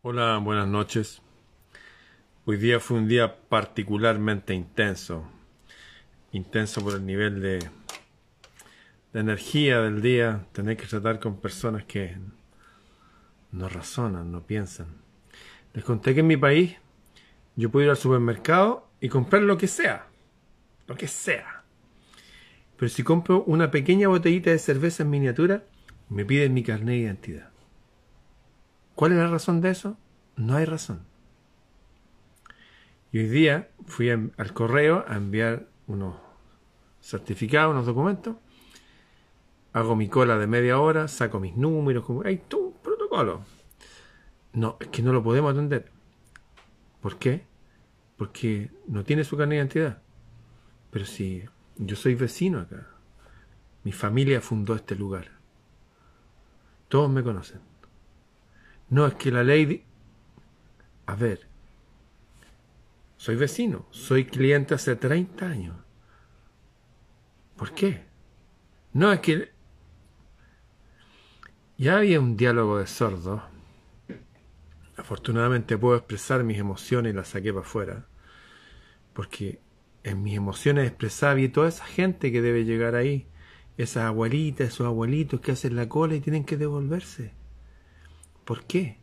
Hola, 0.00 0.38
buenas 0.38 0.68
noches. 0.68 1.20
Hoy 2.44 2.56
día 2.56 2.78
fue 2.78 2.98
un 2.98 3.08
día 3.08 3.36
particularmente 3.48 4.54
intenso. 4.54 5.24
Intenso 6.30 6.80
por 6.82 6.94
el 6.94 7.04
nivel 7.04 7.42
de, 7.42 7.68
energía 9.12 9.80
del 9.80 10.00
día. 10.00 10.46
Tener 10.52 10.76
que 10.76 10.86
tratar 10.86 11.18
con 11.18 11.40
personas 11.40 11.84
que 11.84 12.16
no 13.50 13.68
razonan, 13.68 14.30
no 14.30 14.46
piensan. 14.46 14.86
Les 15.74 15.82
conté 15.82 16.14
que 16.14 16.20
en 16.20 16.28
mi 16.28 16.36
país 16.36 16.76
yo 17.56 17.68
puedo 17.68 17.86
ir 17.86 17.90
al 17.90 17.96
supermercado 17.96 18.88
y 19.00 19.08
comprar 19.08 19.42
lo 19.42 19.58
que 19.58 19.66
sea. 19.66 20.06
Lo 20.86 20.94
que 20.94 21.08
sea. 21.08 21.64
Pero 22.76 22.88
si 22.88 23.02
compro 23.02 23.42
una 23.42 23.72
pequeña 23.72 24.06
botellita 24.06 24.50
de 24.50 24.60
cerveza 24.60 25.02
en 25.02 25.10
miniatura, 25.10 25.64
me 26.08 26.24
piden 26.24 26.54
mi 26.54 26.62
carnet 26.62 26.86
de 26.86 26.98
identidad. 26.98 27.57
¿Cuál 28.98 29.12
es 29.12 29.18
la 29.18 29.28
razón 29.28 29.60
de 29.60 29.70
eso? 29.70 29.96
No 30.34 30.56
hay 30.56 30.64
razón. 30.64 31.04
Y 33.12 33.20
hoy 33.20 33.28
día 33.28 33.70
fui 33.86 34.10
al 34.10 34.52
correo 34.54 35.04
a 35.06 35.14
enviar 35.14 35.68
unos 35.86 36.16
certificados, 37.00 37.70
unos 37.70 37.86
documentos. 37.86 38.34
Hago 39.72 39.94
mi 39.94 40.08
cola 40.08 40.36
de 40.36 40.48
media 40.48 40.80
hora, 40.80 41.06
saco 41.06 41.38
mis 41.38 41.56
números, 41.56 42.04
como, 42.04 42.24
todo 42.48 42.60
un 42.60 42.72
protocolo. 42.72 43.44
No, 44.52 44.76
es 44.80 44.88
que 44.88 45.02
no 45.02 45.12
lo 45.12 45.22
podemos 45.22 45.52
atender. 45.52 45.92
¿Por 47.00 47.20
qué? 47.20 47.46
Porque 48.16 48.72
no 48.88 49.04
tiene 49.04 49.22
su 49.22 49.36
carnet 49.36 49.58
de 49.58 49.58
identidad. 49.58 50.02
Pero 50.90 51.04
si 51.04 51.44
yo 51.76 51.94
soy 51.94 52.16
vecino 52.16 52.58
acá, 52.58 52.88
mi 53.84 53.92
familia 53.92 54.40
fundó 54.40 54.74
este 54.74 54.96
lugar. 54.96 55.28
Todos 56.88 57.08
me 57.08 57.22
conocen. 57.22 57.67
No, 58.90 59.06
es 59.06 59.14
que 59.14 59.30
la 59.30 59.44
ley... 59.44 59.84
A 61.06 61.14
ver, 61.14 61.48
soy 63.16 63.36
vecino, 63.36 63.86
soy 63.90 64.24
cliente 64.24 64.74
hace 64.74 64.94
30 64.94 65.46
años. 65.46 65.76
¿Por 67.56 67.74
qué? 67.74 68.04
No, 68.92 69.12
es 69.12 69.20
que... 69.20 69.52
Ya 71.76 71.98
había 71.98 72.20
un 72.20 72.36
diálogo 72.36 72.78
de 72.78 72.86
sordos. 72.86 73.42
Afortunadamente 74.96 75.78
puedo 75.78 75.96
expresar 75.96 76.42
mis 76.42 76.58
emociones 76.58 77.12
y 77.12 77.16
las 77.16 77.28
saqué 77.28 77.52
para 77.52 77.66
afuera. 77.66 78.06
Porque 79.12 79.60
en 80.04 80.22
mis 80.22 80.36
emociones 80.36 80.86
expresaba 80.86 81.40
y 81.40 81.48
toda 81.48 81.68
esa 81.68 81.84
gente 81.84 82.32
que 82.32 82.42
debe 82.42 82.64
llegar 82.64 82.94
ahí. 82.94 83.26
Esas 83.76 84.04
abuelitas, 84.04 84.68
esos 84.68 84.86
abuelitos 84.86 85.40
que 85.40 85.52
hacen 85.52 85.76
la 85.76 85.88
cola 85.88 86.14
y 86.14 86.20
tienen 86.20 86.44
que 86.44 86.56
devolverse. 86.56 87.37
¿Por 88.48 88.64
qué? 88.64 88.96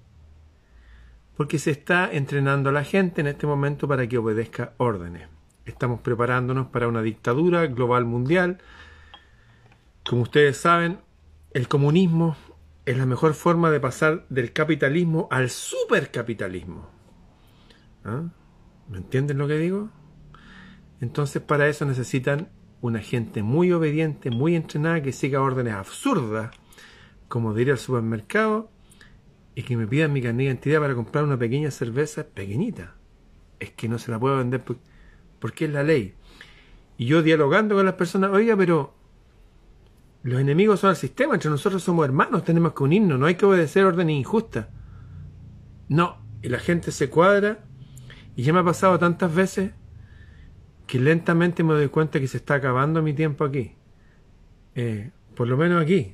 Porque 1.38 1.60
se 1.60 1.70
está 1.70 2.12
entrenando 2.12 2.72
a 2.72 2.74
la 2.74 2.84
gente 2.84 3.22
en 3.22 3.28
este 3.28 3.46
momento 3.46 3.88
para 3.88 4.08
que 4.08 4.18
obedezca 4.18 4.74
órdenes. 4.78 5.30
Estamos 5.68 6.02
preparándonos 6.02 6.70
para 6.70 6.88
una 6.88 7.04
dictadura 7.04 7.68
global 7.68 8.06
mundial. 8.06 8.58
Como 10.04 10.24
ustedes 10.24 10.58
saben, 10.58 10.98
el 11.54 11.68
comunismo 11.68 12.36
es 12.88 12.98
la 12.98 13.06
mejor 13.06 13.36
forma 13.36 13.70
de 13.70 13.80
pasar 13.80 14.26
del 14.30 14.52
capitalismo 14.52 15.28
al 15.30 15.52
supercapitalismo. 15.52 16.90
¿Ah? 18.04 18.24
¿Me 18.90 18.98
entienden 18.98 19.38
lo 19.38 19.48
que 19.48 19.60
digo? 19.60 19.92
Entonces 21.02 21.40
para 21.40 21.68
eso 21.68 21.86
necesitan 21.86 22.50
una 22.82 23.00
gente 23.00 23.44
muy 23.44 23.72
obediente, 23.72 24.32
muy 24.32 24.56
entrenada, 24.56 25.04
que 25.04 25.12
siga 25.12 25.44
órdenes 25.44 25.76
absurdas, 25.76 26.50
como 27.28 27.54
diría 27.54 27.74
el 27.74 27.80
supermercado, 27.80 28.72
y 29.56 29.64
que 29.64 29.78
me 29.78 29.88
pidan 29.88 30.12
mi 30.12 30.22
carnet 30.22 30.38
de 30.38 30.44
identidad 30.44 30.82
para 30.82 30.94
comprar 30.96 31.24
una 31.24 31.40
pequeña 31.40 31.72
cerveza 31.72 32.26
pequeñita. 32.28 32.96
Es 33.60 33.72
que 33.72 33.88
no 33.88 33.98
se 33.98 34.12
la 34.12 34.20
puedo 34.20 34.38
vender 34.38 34.62
porque 35.40 35.66
es 35.66 35.72
la 35.72 35.84
ley. 35.84 36.14
Y 36.98 37.06
yo 37.06 37.24
dialogando 37.24 37.76
con 37.76 37.86
las 37.86 37.96
personas, 37.96 38.32
oiga, 38.32 38.56
pero 38.58 38.94
los 40.24 40.42
enemigos 40.42 40.82
son 40.82 40.90
el 40.90 40.96
sistema, 40.96 41.36
entre 41.36 41.50
nosotros 41.50 41.84
somos 41.84 42.06
hermanos, 42.06 42.44
tenemos 42.44 42.74
que 42.74 42.84
unirnos, 42.84 43.18
no 43.18 43.26
hay 43.28 43.36
que 43.36 43.46
obedecer 43.46 43.86
órdenes 43.86 44.18
injustas. 44.18 44.68
No, 45.88 46.18
y 46.42 46.50
la 46.50 46.60
gente 46.60 46.92
se 46.92 47.10
cuadra, 47.10 47.60
y 48.36 48.44
ya 48.44 48.52
me 48.52 48.60
ha 48.60 48.64
pasado 48.64 49.00
tantas 49.00 49.34
veces 49.34 49.72
que 50.88 51.00
lentamente 51.00 51.64
me 51.64 51.74
doy 51.74 51.88
cuenta 51.90 52.20
que 52.20 52.28
se 52.28 52.38
está 52.38 52.56
acabando 52.56 53.02
mi 53.02 53.14
tiempo 53.14 53.44
aquí. 53.46 53.74
Eh, 54.76 55.12
por 55.36 55.48
lo 55.48 55.58
menos 55.58 55.82
aquí. 55.82 56.14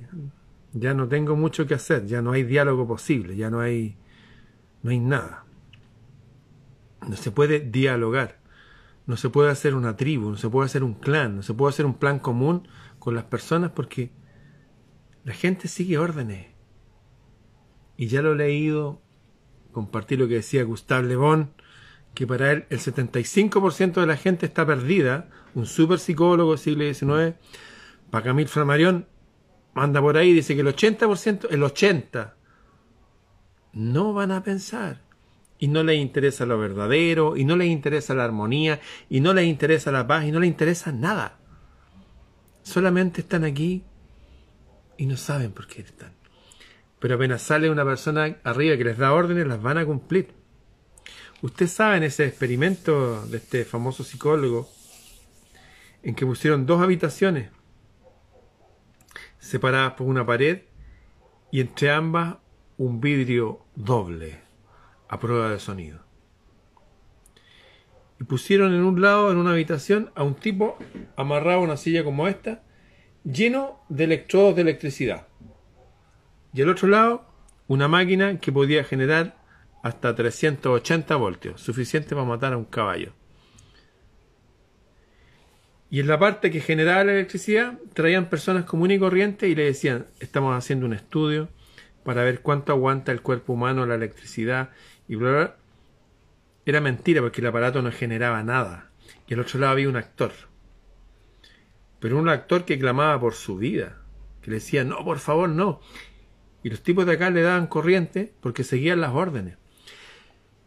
Ya 0.74 0.94
no 0.94 1.08
tengo 1.08 1.36
mucho 1.36 1.68
que 1.68 1.74
hacer, 1.74 2.06
ya 2.06 2.22
no 2.22 2.32
hay 2.32 2.44
diálogo 2.44 2.88
posible, 2.88 3.36
ya 3.36 3.50
no 3.50 3.60
hay, 3.60 3.98
no 4.84 4.92
hay 4.92 5.00
nada. 5.00 5.46
No 7.08 7.16
se 7.18 7.32
puede 7.32 7.60
dialogar, 7.60 8.40
no 9.06 9.18
se 9.18 9.30
puede 9.30 9.52
hacer 9.52 9.76
una 9.76 9.98
tribu, 9.98 10.30
no 10.30 10.38
se 10.38 10.50
puede 10.50 10.68
hacer 10.68 10.84
un 10.84 10.94
clan, 10.94 11.36
no 11.36 11.44
se 11.44 11.54
puede 11.54 11.72
hacer 11.72 11.86
un 11.86 11.96
plan 11.96 12.20
común 12.20 12.68
con 13.00 13.16
las 13.16 13.26
personas 13.26 13.72
porque 13.72 14.12
la 15.24 15.34
gente 15.34 15.68
sigue 15.68 15.98
órdenes. 15.98 16.48
Y 17.98 18.08
ya 18.08 18.22
lo 18.22 18.34
he 18.34 18.36
leído, 18.36 19.02
compartí 19.72 20.16
lo 20.16 20.28
que 20.28 20.36
decía 20.36 20.64
Gustave 20.64 21.08
Le 21.08 21.16
Bon, 21.16 21.52
que 22.14 22.26
para 22.28 22.52
él 22.52 22.66
el 22.70 22.80
75% 22.80 24.02
de 24.02 24.08
la 24.08 24.18
gente 24.18 24.46
está 24.46 24.66
perdida, 24.66 25.30
un 25.54 25.66
super 25.66 26.00
psicólogo 26.00 26.52
del 26.52 26.60
siglo 26.60 26.84
XIX, 26.84 27.36
para 28.10 28.26
Camille 28.26 28.48
Flammarion 28.48 29.06
anda 29.74 30.02
por 30.02 30.18
ahí, 30.18 30.34
dice 30.34 30.56
que 30.56 30.62
el 30.62 30.68
80%, 30.68 31.48
el 31.50 31.62
80%, 31.62 32.34
no 33.74 34.14
van 34.14 34.32
a 34.32 34.44
pensar. 34.44 35.02
Y 35.58 35.68
no 35.68 35.84
les 35.84 36.00
interesa 36.00 36.46
lo 36.46 36.58
verdadero, 36.58 37.38
y 37.38 37.46
no 37.46 37.56
les 37.56 37.68
interesa 37.68 38.16
la 38.16 38.24
armonía, 38.24 38.80
y 39.10 39.22
no 39.22 39.34
les 39.34 39.46
interesa 39.46 39.92
la 39.92 40.08
paz, 40.08 40.26
y 40.26 40.32
no 40.32 40.40
les 40.40 40.50
interesa 40.50 40.92
nada. 40.92 41.38
Solamente 42.64 43.22
están 43.22 43.44
aquí 43.44 43.84
y 44.98 45.06
no 45.06 45.18
saben 45.18 45.52
por 45.52 45.68
qué 45.68 45.82
están. 45.82 46.14
Pero 47.00 47.16
apenas 47.16 47.42
sale 47.42 47.70
una 47.70 47.84
persona 47.84 48.38
arriba 48.44 48.78
que 48.78 48.84
les 48.84 48.98
da 48.98 49.14
órdenes, 49.14 49.48
las 49.48 49.62
van 49.62 49.78
a 49.78 49.86
cumplir. 49.86 50.34
Ustedes 51.42 51.72
saben 51.72 52.04
ese 52.04 52.28
experimento 52.28 53.26
de 53.26 53.38
este 53.38 53.66
famoso 53.66 54.04
psicólogo 54.04 54.70
en 56.04 56.14
que 56.14 56.26
pusieron 56.26 56.68
dos 56.68 56.82
habitaciones 56.82 57.50
separadas 59.42 59.94
por 59.94 60.08
una 60.08 60.26
pared 60.26 60.62
y 61.52 61.60
entre 61.60 61.92
ambas 61.92 62.38
un 62.78 63.02
vidrio 63.02 63.66
doble 63.76 64.40
a 65.10 65.20
prueba 65.20 65.50
de 65.50 65.60
sonido. 65.60 66.00
Y 68.20 68.24
pusieron 68.24 68.74
en 68.74 68.84
un 68.84 69.02
lado, 69.02 69.32
en 69.32 69.38
una 69.38 69.52
habitación, 69.52 70.12
a 70.16 70.24
un 70.24 70.36
tipo 70.36 70.78
amarrado 71.18 71.60
a 71.60 71.64
una 71.64 71.76
silla 71.76 72.04
como 72.04 72.28
esta, 72.28 72.64
lleno 73.24 73.80
de 73.90 74.06
electrodos 74.06 74.56
de 74.56 74.62
electricidad. 74.62 75.28
Y 76.54 76.62
al 76.62 76.70
otro 76.70 76.88
lado, 76.88 77.26
una 77.68 77.88
máquina 77.88 78.40
que 78.40 78.52
podía 78.52 78.84
generar 78.84 79.38
hasta 79.82 80.16
380 80.16 81.16
voltios, 81.16 81.62
suficiente 81.62 82.16
para 82.16 82.26
matar 82.26 82.54
a 82.54 82.58
un 82.58 82.66
caballo. 82.66 83.14
Y 85.92 86.00
en 86.00 86.08
la 86.08 86.18
parte 86.18 86.52
que 86.52 86.62
generaba 86.62 87.04
la 87.04 87.12
electricidad, 87.12 87.78
traían 87.94 88.30
personas 88.30 88.64
comunes 88.64 88.96
y 88.96 89.00
corrientes 89.02 89.50
y 89.50 89.56
le 89.56 89.66
decían, 89.66 90.08
estamos 90.22 90.56
haciendo 90.56 90.86
un 90.86 90.94
estudio 90.94 91.50
para 92.06 92.24
ver 92.24 92.40
cuánto 92.40 92.72
aguanta 92.72 93.12
el 93.12 93.22
cuerpo 93.22 93.54
humano 93.54 93.86
la 93.86 93.96
electricidad 93.96 94.70
y 95.10 95.16
bla, 95.16 95.32
bla. 95.32 95.56
Era 96.66 96.80
mentira 96.80 97.22
porque 97.22 97.42
el 97.42 97.48
aparato 97.48 97.82
no 97.82 97.92
generaba 97.92 98.42
nada. 98.42 98.90
Y 99.28 99.34
al 99.34 99.42
otro 99.42 99.60
lado 99.60 99.74
había 99.74 99.90
un 99.90 99.98
actor. 99.98 100.32
Pero 102.00 102.18
un 102.18 102.30
actor 102.30 102.64
que 102.64 102.80
clamaba 102.80 103.20
por 103.20 103.34
su 103.34 103.58
vida. 103.58 103.98
Que 104.42 104.52
le 104.52 104.56
decía, 104.56 104.86
no, 104.86 105.04
por 105.04 105.20
favor, 105.20 105.50
no. 105.50 105.82
Y 106.64 106.70
los 106.70 106.82
tipos 106.82 107.06
de 107.06 107.14
acá 107.14 107.30
le 107.32 107.42
daban 107.42 107.68
corriente 107.68 108.32
porque 108.40 108.64
seguían 108.64 109.02
las 109.02 109.12
órdenes. 109.12 109.58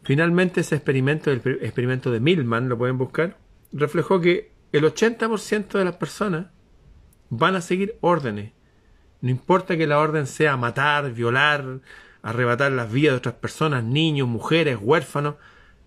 Finalmente 0.03 0.61
ese 0.61 0.75
experimento, 0.75 1.31
el 1.31 1.41
experimento 1.61 2.11
de 2.11 2.19
Milman, 2.19 2.69
lo 2.69 2.77
pueden 2.77 2.99
buscar, 2.99 3.39
reflejó 3.71 4.21
que 4.21 4.53
el 4.77 4.83
80% 4.83 5.77
de 5.77 5.85
las 5.85 5.95
personas 5.95 6.47
van 7.29 7.55
a 7.55 7.61
seguir 7.61 7.97
órdenes. 8.01 8.51
No 9.21 9.29
importa 9.29 9.77
que 9.77 9.87
la 9.87 9.99
orden 9.99 10.27
sea 10.27 10.57
matar, 10.57 11.11
violar, 11.11 11.81
arrebatar 12.21 12.71
las 12.71 12.91
vidas 12.91 13.13
de 13.13 13.17
otras 13.17 13.35
personas, 13.35 13.83
niños, 13.83 14.27
mujeres, 14.27 14.77
huérfanos. 14.81 15.35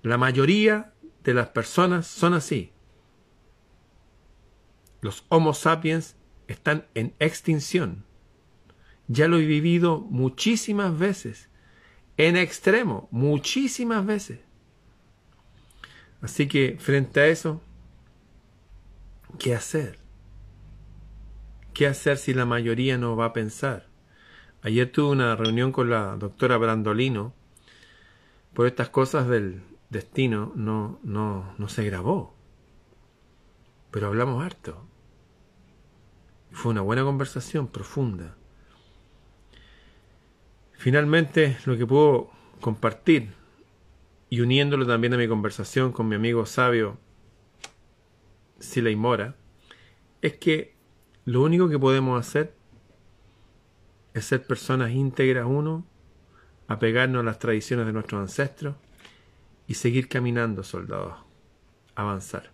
La 0.02 0.17
mayoría 0.17 0.93
de 1.25 1.35
las 1.35 1.49
personas 1.49 2.06
son 2.06 2.35
así. 2.35 2.73
Los 5.00 5.25
Homo 5.29 5.55
sapiens 5.55 6.17
están 6.49 6.87
en 6.94 7.14
extinción. 7.19 8.05
Ya 9.06 9.29
lo 9.29 9.38
he 9.38 9.46
vivido 9.46 10.00
muchísimas 10.00 10.99
veces. 10.99 11.49
En 12.17 12.37
extremo, 12.37 13.08
muchísimas 13.11 14.05
veces. 14.05 14.40
Así 16.20 16.49
que 16.49 16.76
frente 16.81 17.20
a 17.20 17.26
eso, 17.26 17.62
¿Qué 19.36 19.54
hacer? 19.54 19.98
¿Qué 21.75 21.86
hacer 21.86 22.16
si 22.16 22.34
la 22.34 22.46
mayoría 22.46 22.98
no 22.98 23.14
va 23.14 23.26
a 23.26 23.32
pensar? 23.32 23.86
Ayer 24.62 24.90
tuve 24.90 25.10
una 25.10 25.36
reunión 25.36 25.70
con 25.70 25.90
la 25.90 26.16
doctora 26.16 26.56
Brandolino 26.56 27.34
por 28.54 28.66
estas 28.66 28.88
cosas 28.88 29.28
del 29.28 29.62
destino 29.90 30.52
no, 30.56 30.98
no, 31.02 31.54
no 31.58 31.69
se 31.69 31.84
grabó. 31.84 32.34
Pero 33.90 34.08
hablamos 34.08 34.44
harto. 34.44 34.84
Fue 36.50 36.72
una 36.72 36.80
buena 36.80 37.04
conversación, 37.04 37.69
profunda. 37.69 38.34
Finalmente, 40.72 41.58
lo 41.66 41.76
que 41.76 41.86
puedo 41.86 42.30
compartir, 42.60 43.34
y 44.30 44.40
uniéndolo 44.40 44.86
también 44.86 45.14
a 45.14 45.19
mi 45.19 45.28
conversación 45.28 45.92
con 45.92 46.08
mi 46.08 46.16
amigo 46.16 46.44
sabio 46.46 46.98
Siley 48.58 48.96
Mora, 48.96 49.37
es 50.22 50.34
que 50.34 50.75
lo 51.25 51.43
único 51.43 51.69
que 51.69 51.78
podemos 51.78 52.19
hacer 52.19 52.55
es 54.14 54.25
ser 54.25 54.46
personas 54.46 54.90
íntegras, 54.90 55.46
uno, 55.46 55.87
apegarnos 56.66 57.20
a 57.20 57.25
las 57.25 57.38
tradiciones 57.38 57.87
de 57.87 57.93
nuestros 57.93 58.20
ancestros 58.20 58.76
y 59.66 59.75
seguir 59.75 60.08
caminando, 60.08 60.62
soldados, 60.62 61.19
avanzar. 61.94 62.52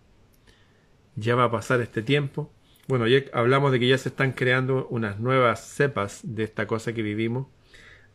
Ya 1.16 1.36
va 1.36 1.44
a 1.44 1.50
pasar 1.50 1.80
este 1.80 2.02
tiempo. 2.02 2.52
Bueno, 2.88 3.06
ya 3.06 3.20
hablamos 3.32 3.72
de 3.72 3.80
que 3.80 3.88
ya 3.88 3.98
se 3.98 4.08
están 4.08 4.32
creando 4.32 4.88
unas 4.88 5.20
nuevas 5.20 5.64
cepas 5.64 6.20
de 6.24 6.44
esta 6.44 6.66
cosa 6.66 6.92
que 6.92 7.02
vivimos. 7.02 7.46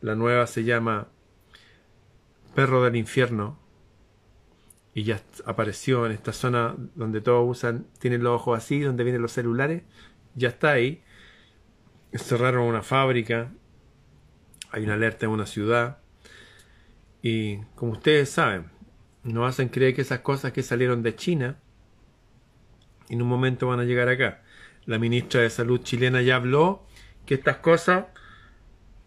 La 0.00 0.14
nueva 0.14 0.46
se 0.46 0.64
llama 0.64 1.08
Perro 2.54 2.82
del 2.84 2.96
Infierno 2.96 3.58
y 4.94 5.04
ya 5.04 5.20
apareció 5.44 6.06
en 6.06 6.12
esta 6.12 6.32
zona 6.32 6.74
donde 6.94 7.20
todos 7.20 7.48
usan, 7.48 7.86
tienen 7.98 8.22
los 8.22 8.40
ojos 8.40 8.58
así, 8.58 8.80
donde 8.80 9.04
vienen 9.04 9.22
los 9.22 9.32
celulares, 9.32 9.82
ya 10.34 10.48
está 10.48 10.72
ahí. 10.72 11.02
Cerraron 12.12 12.66
una 12.66 12.82
fábrica, 12.82 13.52
hay 14.72 14.82
una 14.84 14.94
alerta 14.94 15.26
en 15.26 15.32
una 15.32 15.46
ciudad 15.46 15.98
y 17.22 17.58
como 17.74 17.92
ustedes 17.92 18.30
saben, 18.30 18.70
nos 19.22 19.48
hacen 19.48 19.68
creer 19.68 19.94
que 19.94 20.02
esas 20.02 20.20
cosas 20.20 20.52
que 20.52 20.62
salieron 20.62 21.02
de 21.02 21.14
China 21.14 21.56
en 23.08 23.22
un 23.22 23.28
momento 23.28 23.68
van 23.68 23.80
a 23.80 23.84
llegar 23.84 24.08
acá. 24.08 24.42
La 24.86 24.98
ministra 24.98 25.42
de 25.42 25.50
Salud 25.50 25.82
chilena 25.82 26.22
ya 26.22 26.36
habló 26.36 26.86
que 27.26 27.34
estas 27.34 27.58
cosas 27.58 28.06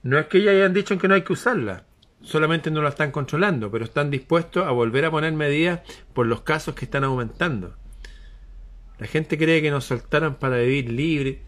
no 0.03 0.19
es 0.19 0.27
que 0.27 0.43
ya 0.43 0.51
hayan 0.51 0.73
dicho 0.73 0.97
que 0.97 1.07
no 1.07 1.15
hay 1.15 1.23
que 1.23 1.33
usarlas, 1.33 1.83
solamente 2.23 2.71
no 2.71 2.81
la 2.81 2.89
están 2.89 3.11
controlando, 3.11 3.69
pero 3.69 3.85
están 3.85 4.09
dispuestos 4.09 4.65
a 4.65 4.71
volver 4.71 5.05
a 5.05 5.11
poner 5.11 5.33
medidas 5.33 5.81
por 6.13 6.25
los 6.25 6.41
casos 6.41 6.73
que 6.73 6.85
están 6.85 7.03
aumentando. 7.03 7.75
La 8.97 9.07
gente 9.07 9.37
cree 9.37 9.61
que 9.61 9.71
nos 9.71 9.85
soltaron 9.85 10.35
para 10.35 10.57
vivir 10.57 10.89
libre. 10.89 11.41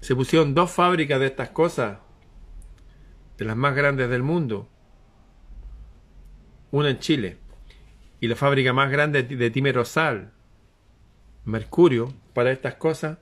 Se 0.00 0.16
pusieron 0.16 0.54
dos 0.54 0.70
fábricas 0.70 1.20
de 1.20 1.26
estas 1.26 1.50
cosas, 1.50 1.98
de 3.36 3.44
las 3.44 3.56
más 3.56 3.74
grandes 3.74 4.08
del 4.08 4.22
mundo. 4.22 4.68
Una 6.70 6.90
en 6.90 6.98
Chile 6.98 7.38
y 8.20 8.28
la 8.28 8.36
fábrica 8.36 8.72
más 8.72 8.90
grande 8.90 9.22
de 9.22 9.50
Timerosal, 9.50 10.32
Mercurio, 11.44 12.12
para 12.32 12.50
estas 12.50 12.74
cosas, 12.74 13.18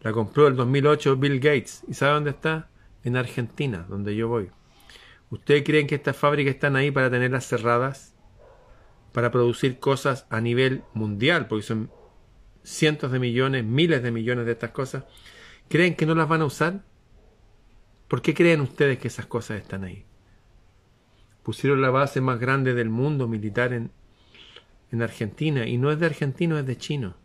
la 0.00 0.12
compró 0.12 0.46
el 0.46 0.56
2008 0.56 1.16
Bill 1.16 1.40
Gates. 1.40 1.82
¿Y 1.88 1.94
sabe 1.94 2.14
dónde 2.14 2.30
está? 2.30 2.68
En 3.02 3.16
Argentina, 3.16 3.86
donde 3.88 4.14
yo 4.14 4.28
voy. 4.28 4.50
¿Ustedes 5.30 5.62
creen 5.64 5.86
que 5.86 5.94
estas 5.94 6.16
fábricas 6.16 6.54
están 6.54 6.74
ahí 6.76 6.90
para 6.90 7.10
tenerlas 7.10 7.46
cerradas? 7.46 8.16
Para 9.12 9.30
producir 9.30 9.78
cosas 9.78 10.26
a 10.28 10.40
nivel 10.40 10.82
mundial, 10.92 11.46
porque 11.46 11.62
son 11.62 11.90
cientos 12.62 13.12
de 13.12 13.20
millones, 13.20 13.64
miles 13.64 14.02
de 14.02 14.10
millones 14.10 14.46
de 14.46 14.52
estas 14.52 14.70
cosas. 14.70 15.04
¿Creen 15.68 15.94
que 15.94 16.06
no 16.06 16.14
las 16.16 16.28
van 16.28 16.42
a 16.42 16.46
usar? 16.46 16.82
¿Por 18.08 18.22
qué 18.22 18.34
creen 18.34 18.60
ustedes 18.60 18.98
que 18.98 19.06
esas 19.08 19.26
cosas 19.26 19.60
están 19.60 19.84
ahí? 19.84 20.04
Pusieron 21.44 21.80
la 21.80 21.90
base 21.90 22.20
más 22.20 22.40
grande 22.40 22.74
del 22.74 22.90
mundo 22.90 23.28
militar 23.28 23.72
en, 23.72 23.92
en 24.90 25.00
Argentina, 25.00 25.66
y 25.66 25.78
no 25.78 25.92
es 25.92 26.00
de 26.00 26.06
argentino, 26.06 26.58
es 26.58 26.66
de 26.66 26.76
chino. 26.76 27.16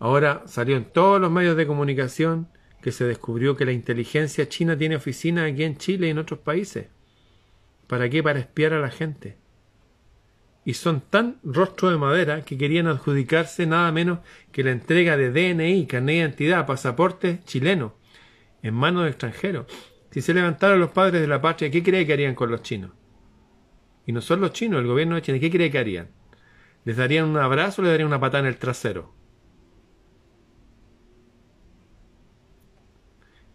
Ahora 0.00 0.42
salió 0.46 0.76
en 0.76 0.86
todos 0.86 1.20
los 1.20 1.30
medios 1.30 1.56
de 1.56 1.68
comunicación 1.68 2.48
que 2.82 2.92
se 2.92 3.04
descubrió 3.04 3.56
que 3.56 3.64
la 3.64 3.72
inteligencia 3.72 4.48
china 4.48 4.76
tiene 4.76 4.96
oficinas 4.96 5.50
aquí 5.50 5.62
en 5.62 5.78
Chile 5.78 6.08
y 6.08 6.10
en 6.10 6.18
otros 6.18 6.40
países. 6.40 6.88
¿Para 7.86 8.10
qué? 8.10 8.22
Para 8.22 8.40
espiar 8.40 8.74
a 8.74 8.80
la 8.80 8.90
gente. 8.90 9.36
Y 10.64 10.74
son 10.74 11.00
tan 11.00 11.38
rostro 11.42 11.90
de 11.90 11.96
madera 11.96 12.42
que 12.42 12.58
querían 12.58 12.86
adjudicarse 12.86 13.66
nada 13.66 13.90
menos 13.92 14.18
que 14.50 14.64
la 14.64 14.72
entrega 14.72 15.16
de 15.16 15.30
DNI, 15.30 15.86
carnet 15.86 16.14
de 16.14 16.18
identidad, 16.18 16.66
pasaporte 16.66 17.40
chileno, 17.44 17.94
en 18.62 18.74
manos 18.74 19.04
de 19.04 19.10
extranjeros. 19.10 19.66
Si 20.10 20.20
se 20.20 20.34
levantaran 20.34 20.78
los 20.78 20.90
padres 20.90 21.20
de 21.20 21.28
la 21.28 21.40
patria, 21.40 21.70
¿qué 21.70 21.82
cree 21.82 22.06
que 22.06 22.12
harían 22.12 22.34
con 22.34 22.50
los 22.50 22.62
chinos? 22.62 22.90
Y 24.06 24.12
no 24.12 24.20
son 24.20 24.40
los 24.40 24.52
chinos, 24.52 24.80
el 24.80 24.86
gobierno 24.86 25.14
de 25.14 25.22
China, 25.22 25.38
¿qué 25.38 25.50
cree 25.50 25.70
que 25.70 25.78
harían? 25.78 26.08
¿Les 26.84 26.96
darían 26.96 27.28
un 27.28 27.36
abrazo 27.36 27.80
o 27.80 27.84
les 27.84 27.92
darían 27.92 28.08
una 28.08 28.20
patada 28.20 28.40
en 28.40 28.46
el 28.46 28.58
trasero? 28.58 29.14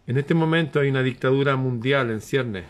En 0.08 0.16
este 0.16 0.32
momento 0.32 0.80
hay 0.80 0.88
una 0.88 1.02
dictadura 1.02 1.56
mundial 1.56 2.10
en 2.10 2.22
ciernes. 2.22 2.64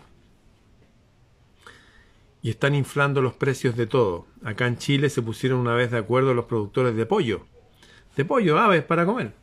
Y 2.42 2.50
están 2.50 2.74
inflando 2.74 3.22
los 3.22 3.32
precios 3.32 3.76
de 3.76 3.86
todo. 3.86 4.26
Acá 4.42 4.66
en 4.66 4.76
Chile 4.76 5.08
se 5.08 5.22
pusieron 5.22 5.60
una 5.60 5.74
vez 5.74 5.92
de 5.92 5.98
acuerdo 5.98 6.34
los 6.34 6.46
productores 6.46 6.96
de 6.96 7.06
pollo. 7.06 7.46
De 8.16 8.24
pollo, 8.24 8.58
aves 8.58 8.82
para 8.82 9.06
comer. 9.06 9.34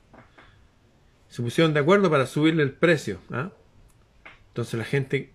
Se 1.29 1.41
pusieron 1.41 1.73
de 1.73 1.79
acuerdo 1.79 2.11
para 2.11 2.27
subirle 2.27 2.63
el 2.63 2.73
precio. 2.73 3.19
¿ah? 3.31 3.51
Entonces 4.49 4.77
la 4.77 4.85
gente, 4.85 5.31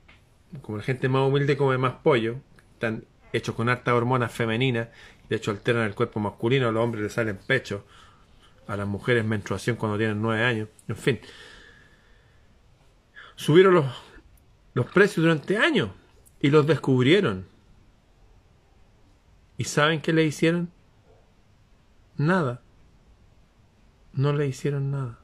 como 0.60 0.76
la 0.76 0.84
gente 0.84 1.08
más 1.08 1.26
humilde 1.26 1.56
come 1.56 1.78
más 1.78 1.94
pollo, 2.02 2.36
están 2.74 3.04
hechos 3.32 3.54
con 3.54 3.70
harta 3.70 3.94
hormonas 3.94 4.32
femeninas, 4.32 4.88
de 5.30 5.36
hecho 5.36 5.50
alteran 5.50 5.86
el 5.86 5.94
cuerpo 5.94 6.20
masculino, 6.20 6.68
a 6.68 6.72
los 6.72 6.84
hombres 6.84 7.04
les 7.04 7.12
salen 7.14 7.38
pechos, 7.38 7.80
a 8.66 8.76
las 8.76 8.86
mujeres 8.86 9.24
menstruación 9.24 9.76
cuando 9.76 9.96
tienen 9.96 10.20
nueve 10.20 10.44
años, 10.44 10.68
en 10.88 10.96
fin 10.96 11.20
subieron 13.40 13.72
los, 13.72 13.86
los 14.74 14.84
precios 14.92 15.24
durante 15.24 15.56
años 15.56 15.88
y 16.42 16.50
los 16.50 16.66
descubrieron. 16.66 17.46
¿Y 19.56 19.64
saben 19.64 20.02
qué 20.02 20.12
le 20.12 20.26
hicieron? 20.26 20.70
Nada. 22.18 22.60
No 24.12 24.34
le 24.34 24.46
hicieron 24.46 24.90
nada. 24.90 25.18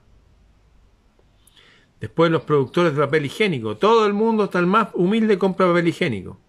Después 2.00 2.30
los 2.30 2.44
productores 2.44 2.94
de 2.94 3.04
papel 3.04 3.26
higiénico. 3.26 3.76
Todo 3.76 4.06
el 4.06 4.14
mundo, 4.14 4.44
hasta 4.44 4.60
el 4.60 4.66
más 4.66 4.88
humilde, 4.94 5.36
compra 5.36 5.66
papel 5.66 5.88
higiénico. 5.88 6.40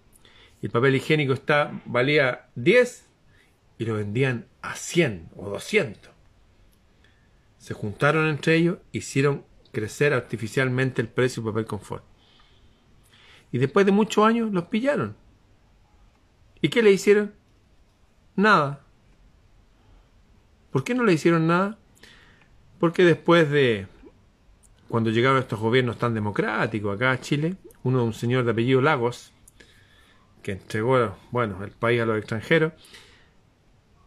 El 0.62 0.70
papel 0.70 0.96
higiénico 0.96 1.34
está, 1.34 1.82
valía 1.86 2.48
10 2.56 3.06
y 3.78 3.86
lo 3.86 3.96
vendían 3.96 4.48
a 4.62 4.76
100 4.78 5.32
o 5.36 5.50
200. 5.50 6.14
Se 7.58 7.74
juntaron 7.74 8.30
entre 8.30 8.56
ellos, 8.56 8.78
hicieron 8.94 9.44
crecer 9.72 10.14
artificialmente 10.14 11.02
el 11.02 11.08
precio 11.08 11.44
del 11.44 11.52
papel 11.52 11.66
confort. 11.66 12.04
Y 13.52 13.58
después 13.58 13.86
de 13.86 13.92
muchos 13.92 14.26
años 14.26 14.52
los 14.52 14.66
pillaron. 14.66 15.16
¿Y 16.62 16.70
qué 16.70 16.82
le 16.82 16.92
hicieron? 16.92 17.34
Nada. 18.36 18.82
¿Por 20.72 20.84
qué 20.84 20.94
no 20.94 21.04
le 21.04 21.14
hicieron 21.14 21.48
nada? 21.48 21.78
Porque 22.80 23.04
después 23.04 23.50
de 23.50 23.88
cuando 24.90 25.10
llegaron 25.10 25.40
estos 25.40 25.60
gobiernos 25.60 25.98
tan 25.98 26.14
democráticos 26.14 26.96
acá 26.96 27.12
a 27.12 27.20
Chile, 27.20 27.56
uno 27.84 28.00
de 28.00 28.06
un 28.06 28.14
señor 28.14 28.46
de 28.46 28.52
apellido 28.52 28.82
Lagos, 28.82 29.34
que 30.42 30.54
entregó, 30.54 31.18
bueno, 31.32 31.64
el 31.64 31.72
país 31.72 32.02
a 32.02 32.06
los 32.06 32.18
extranjeros, 32.18 32.74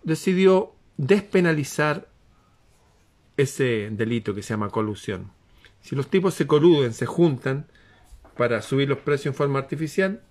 decidió 0.02 0.74
despenalizar 0.96 2.08
ese 3.36 3.90
delito 3.90 4.34
que 4.34 4.42
se 4.42 4.50
llama 4.54 4.70
colusión. 4.70 5.30
Si 5.80 5.96
los 5.96 6.08
tipos 6.08 6.34
se 6.34 6.46
coluden, 6.46 6.92
se 6.92 7.06
juntan 7.06 7.66
para 8.36 8.62
subir 8.62 8.88
los 8.88 8.98
precios 8.98 9.32
en 9.32 9.36
forma 9.36 9.58
artificial, 9.58 10.22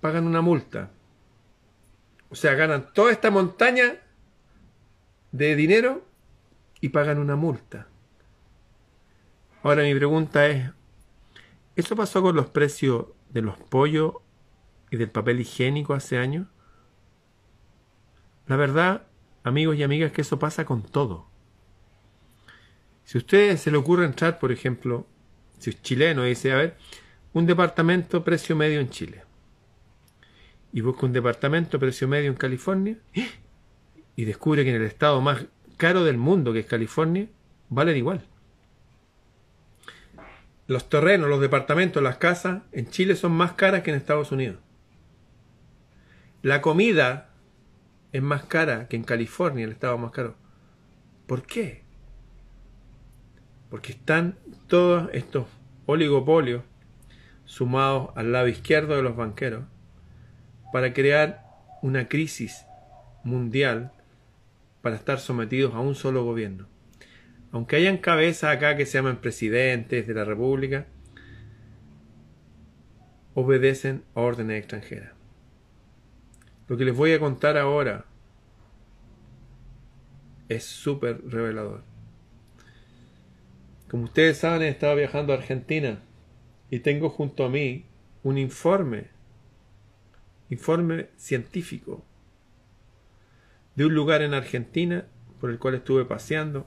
pagan 0.00 0.26
una 0.26 0.40
multa. 0.40 0.90
O 2.30 2.34
sea, 2.34 2.54
ganan 2.54 2.92
toda 2.92 3.12
esta 3.12 3.30
montaña 3.30 4.00
de 5.32 5.56
dinero 5.56 6.04
y 6.80 6.90
pagan 6.90 7.18
una 7.18 7.36
multa. 7.36 7.88
Ahora 9.62 9.82
mi 9.82 9.94
pregunta 9.94 10.46
es, 10.46 10.70
¿eso 11.76 11.94
pasó 11.94 12.22
con 12.22 12.34
los 12.34 12.46
precios 12.46 13.06
de 13.30 13.42
los 13.42 13.56
pollos 13.56 14.14
y 14.90 14.96
del 14.96 15.10
papel 15.10 15.40
higiénico 15.40 15.94
hace 15.94 16.18
años? 16.18 16.48
La 18.46 18.56
verdad, 18.56 19.06
amigos 19.44 19.76
y 19.76 19.82
amigas, 19.82 20.12
que 20.12 20.22
eso 20.22 20.38
pasa 20.38 20.64
con 20.64 20.82
todo. 20.82 21.31
Si 23.04 23.18
a 23.18 23.20
usted 23.20 23.56
se 23.56 23.70
le 23.70 23.76
ocurre 23.76 24.04
entrar, 24.04 24.38
por 24.38 24.52
ejemplo, 24.52 25.06
si 25.58 25.70
es 25.70 25.82
chileno 25.82 26.24
dice, 26.24 26.52
a 26.52 26.56
ver, 26.56 26.76
un 27.32 27.46
departamento 27.46 28.24
precio 28.24 28.56
medio 28.56 28.80
en 28.80 28.90
Chile, 28.90 29.22
y 30.72 30.80
busca 30.80 31.06
un 31.06 31.12
departamento 31.12 31.78
precio 31.78 32.08
medio 32.08 32.30
en 32.30 32.36
California, 32.36 32.98
y 34.16 34.24
descubre 34.24 34.64
que 34.64 34.70
en 34.70 34.76
el 34.76 34.86
estado 34.86 35.20
más 35.20 35.46
caro 35.76 36.04
del 36.04 36.16
mundo, 36.16 36.52
que 36.52 36.60
es 36.60 36.66
California, 36.66 37.28
valen 37.68 37.96
igual. 37.96 38.24
Los 40.66 40.88
terrenos, 40.88 41.28
los 41.28 41.40
departamentos, 41.40 42.02
las 42.02 42.16
casas 42.16 42.62
en 42.72 42.88
Chile 42.88 43.16
son 43.16 43.32
más 43.32 43.52
caras 43.52 43.82
que 43.82 43.90
en 43.90 43.96
Estados 43.96 44.32
Unidos. 44.32 44.58
La 46.40 46.60
comida 46.60 47.30
es 48.12 48.22
más 48.22 48.44
cara 48.44 48.88
que 48.88 48.96
en 48.96 49.04
California, 49.04 49.64
el 49.64 49.72
estado 49.72 49.98
más 49.98 50.12
caro. 50.12 50.34
¿Por 51.26 51.42
qué? 51.42 51.81
Porque 53.72 53.92
están 53.92 54.36
todos 54.66 55.08
estos 55.14 55.46
oligopolios 55.86 56.62
sumados 57.46 58.10
al 58.16 58.30
lado 58.30 58.48
izquierdo 58.48 58.96
de 58.96 59.02
los 59.02 59.16
banqueros 59.16 59.64
para 60.74 60.92
crear 60.92 61.46
una 61.80 62.06
crisis 62.06 62.66
mundial 63.24 63.90
para 64.82 64.96
estar 64.96 65.18
sometidos 65.20 65.72
a 65.74 65.80
un 65.80 65.94
solo 65.94 66.22
gobierno. 66.22 66.66
Aunque 67.50 67.76
hayan 67.76 67.96
cabezas 67.96 68.54
acá 68.54 68.76
que 68.76 68.84
se 68.84 68.98
llaman 68.98 69.22
presidentes 69.22 70.06
de 70.06 70.12
la 70.12 70.26
República, 70.26 70.86
obedecen 73.32 74.04
a 74.14 74.20
órdenes 74.20 74.58
extranjeras. 74.58 75.12
Lo 76.68 76.76
que 76.76 76.84
les 76.84 76.94
voy 76.94 77.14
a 77.14 77.18
contar 77.18 77.56
ahora 77.56 78.04
es 80.50 80.62
súper 80.62 81.22
revelador. 81.26 81.91
Como 83.92 84.04
ustedes 84.04 84.38
saben, 84.38 84.62
he 84.62 84.68
estado 84.68 84.96
viajando 84.96 85.34
a 85.34 85.36
Argentina 85.36 86.00
y 86.70 86.78
tengo 86.78 87.10
junto 87.10 87.44
a 87.44 87.50
mí 87.50 87.84
un 88.22 88.38
informe, 88.38 89.08
informe 90.48 91.10
científico, 91.18 92.02
de 93.74 93.84
un 93.84 93.94
lugar 93.94 94.22
en 94.22 94.32
Argentina 94.32 95.04
por 95.38 95.50
el 95.50 95.58
cual 95.58 95.74
estuve 95.74 96.06
paseando, 96.06 96.66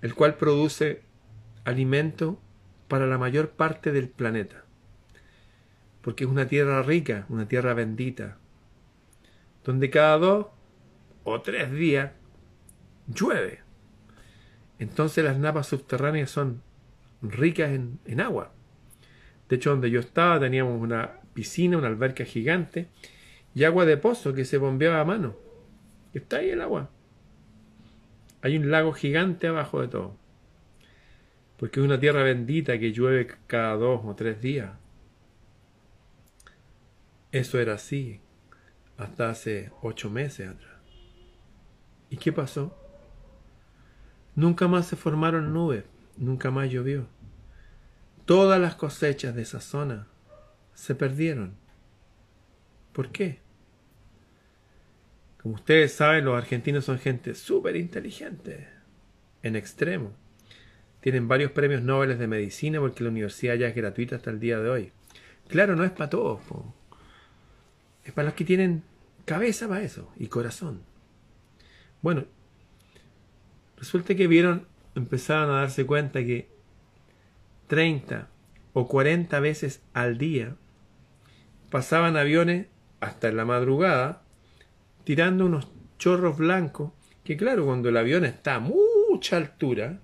el 0.00 0.12
cual 0.16 0.34
produce 0.38 1.02
alimento 1.62 2.40
para 2.88 3.06
la 3.06 3.16
mayor 3.16 3.50
parte 3.50 3.92
del 3.92 4.08
planeta, 4.08 4.64
porque 6.00 6.24
es 6.24 6.30
una 6.30 6.48
tierra 6.48 6.82
rica, 6.82 7.26
una 7.28 7.46
tierra 7.46 7.74
bendita, 7.74 8.38
donde 9.62 9.88
cada 9.88 10.18
dos 10.18 10.46
o 11.22 11.40
tres 11.42 11.70
días 11.70 12.10
llueve. 13.06 13.61
Entonces 14.82 15.22
las 15.22 15.38
napas 15.38 15.68
subterráneas 15.68 16.28
son 16.28 16.60
ricas 17.22 17.70
en, 17.70 18.20
agua. 18.20 18.52
De 19.48 19.54
hecho, 19.54 19.70
donde 19.70 19.92
yo 19.92 20.00
estaba 20.00 20.40
teníamos 20.40 20.82
una 20.82 21.20
piscina, 21.34 21.78
una 21.78 21.86
alberca 21.86 22.24
gigante 22.24 22.88
y 23.54 23.62
agua 23.62 23.86
de 23.86 23.96
pozo 23.96 24.34
que 24.34 24.44
se 24.44 24.58
bombeaba 24.58 25.00
a 25.00 25.04
mano. 25.04 25.36
Está 26.12 26.38
ahí 26.38 26.50
el 26.50 26.60
agua. 26.60 26.90
Hay 28.40 28.56
un 28.58 28.72
lago 28.72 28.92
gigante 28.92 29.46
abajo 29.46 29.80
de 29.80 29.86
todo. 29.86 30.16
Porque 31.58 31.78
es 31.78 31.86
una 31.86 32.00
tierra 32.00 32.24
bendita 32.24 32.76
que 32.80 32.90
llueve 32.90 33.28
cada 33.46 33.76
dos 33.76 34.00
o 34.04 34.16
tres 34.16 34.42
días. 34.42 34.72
Eso 37.30 37.60
era 37.60 37.74
así 37.74 38.20
hasta 38.96 39.30
hace 39.30 39.70
ocho 39.80 40.10
meses 40.10 40.48
atrás. 40.48 40.74
¿Y 42.10 42.16
qué 42.16 42.32
pasó? 42.32 42.81
Nunca 44.34 44.68
más 44.68 44.86
se 44.86 44.96
formaron 44.96 45.52
nubes, 45.52 45.84
nunca 46.16 46.50
más 46.50 46.70
llovió. 46.70 47.06
Todas 48.24 48.60
las 48.60 48.74
cosechas 48.74 49.34
de 49.34 49.42
esa 49.42 49.60
zona 49.60 50.06
se 50.74 50.94
perdieron. 50.94 51.54
¿Por 52.92 53.10
qué? 53.10 53.40
Como 55.42 55.56
ustedes 55.56 55.92
saben, 55.92 56.24
los 56.24 56.36
argentinos 56.36 56.84
son 56.84 56.98
gente 56.98 57.34
súper 57.34 57.76
inteligente, 57.76 58.68
en 59.42 59.56
extremo. 59.56 60.12
Tienen 61.00 61.26
varios 61.26 61.50
premios 61.50 61.82
Nobel 61.82 62.16
de 62.16 62.28
medicina 62.28 62.78
porque 62.78 63.02
la 63.02 63.10
universidad 63.10 63.56
ya 63.56 63.66
es 63.66 63.74
gratuita 63.74 64.16
hasta 64.16 64.30
el 64.30 64.38
día 64.38 64.60
de 64.60 64.70
hoy. 64.70 64.92
Claro, 65.48 65.74
no 65.74 65.84
es 65.84 65.90
para 65.90 66.08
todos. 66.08 66.40
Es 68.04 68.12
para 68.12 68.26
los 68.26 68.34
que 68.34 68.44
tienen 68.44 68.84
cabeza 69.24 69.68
para 69.68 69.82
eso 69.82 70.12
y 70.16 70.28
corazón. 70.28 70.82
Bueno, 72.02 72.26
resulta 73.82 74.14
que 74.14 74.28
vieron, 74.28 74.68
empezaron 74.94 75.50
a 75.50 75.62
darse 75.62 75.84
cuenta 75.84 76.20
que 76.20 76.48
30 77.66 78.28
o 78.74 78.86
40 78.86 79.40
veces 79.40 79.82
al 79.92 80.18
día 80.18 80.54
pasaban 81.68 82.16
aviones 82.16 82.68
hasta 83.00 83.26
en 83.26 83.36
la 83.36 83.44
madrugada 83.44 84.22
tirando 85.02 85.46
unos 85.46 85.66
chorros 85.98 86.38
blancos 86.38 86.92
que 87.24 87.36
claro, 87.36 87.66
cuando 87.66 87.88
el 87.88 87.96
avión 87.96 88.24
está 88.24 88.54
a 88.54 88.60
mucha 88.60 89.36
altura, 89.36 89.98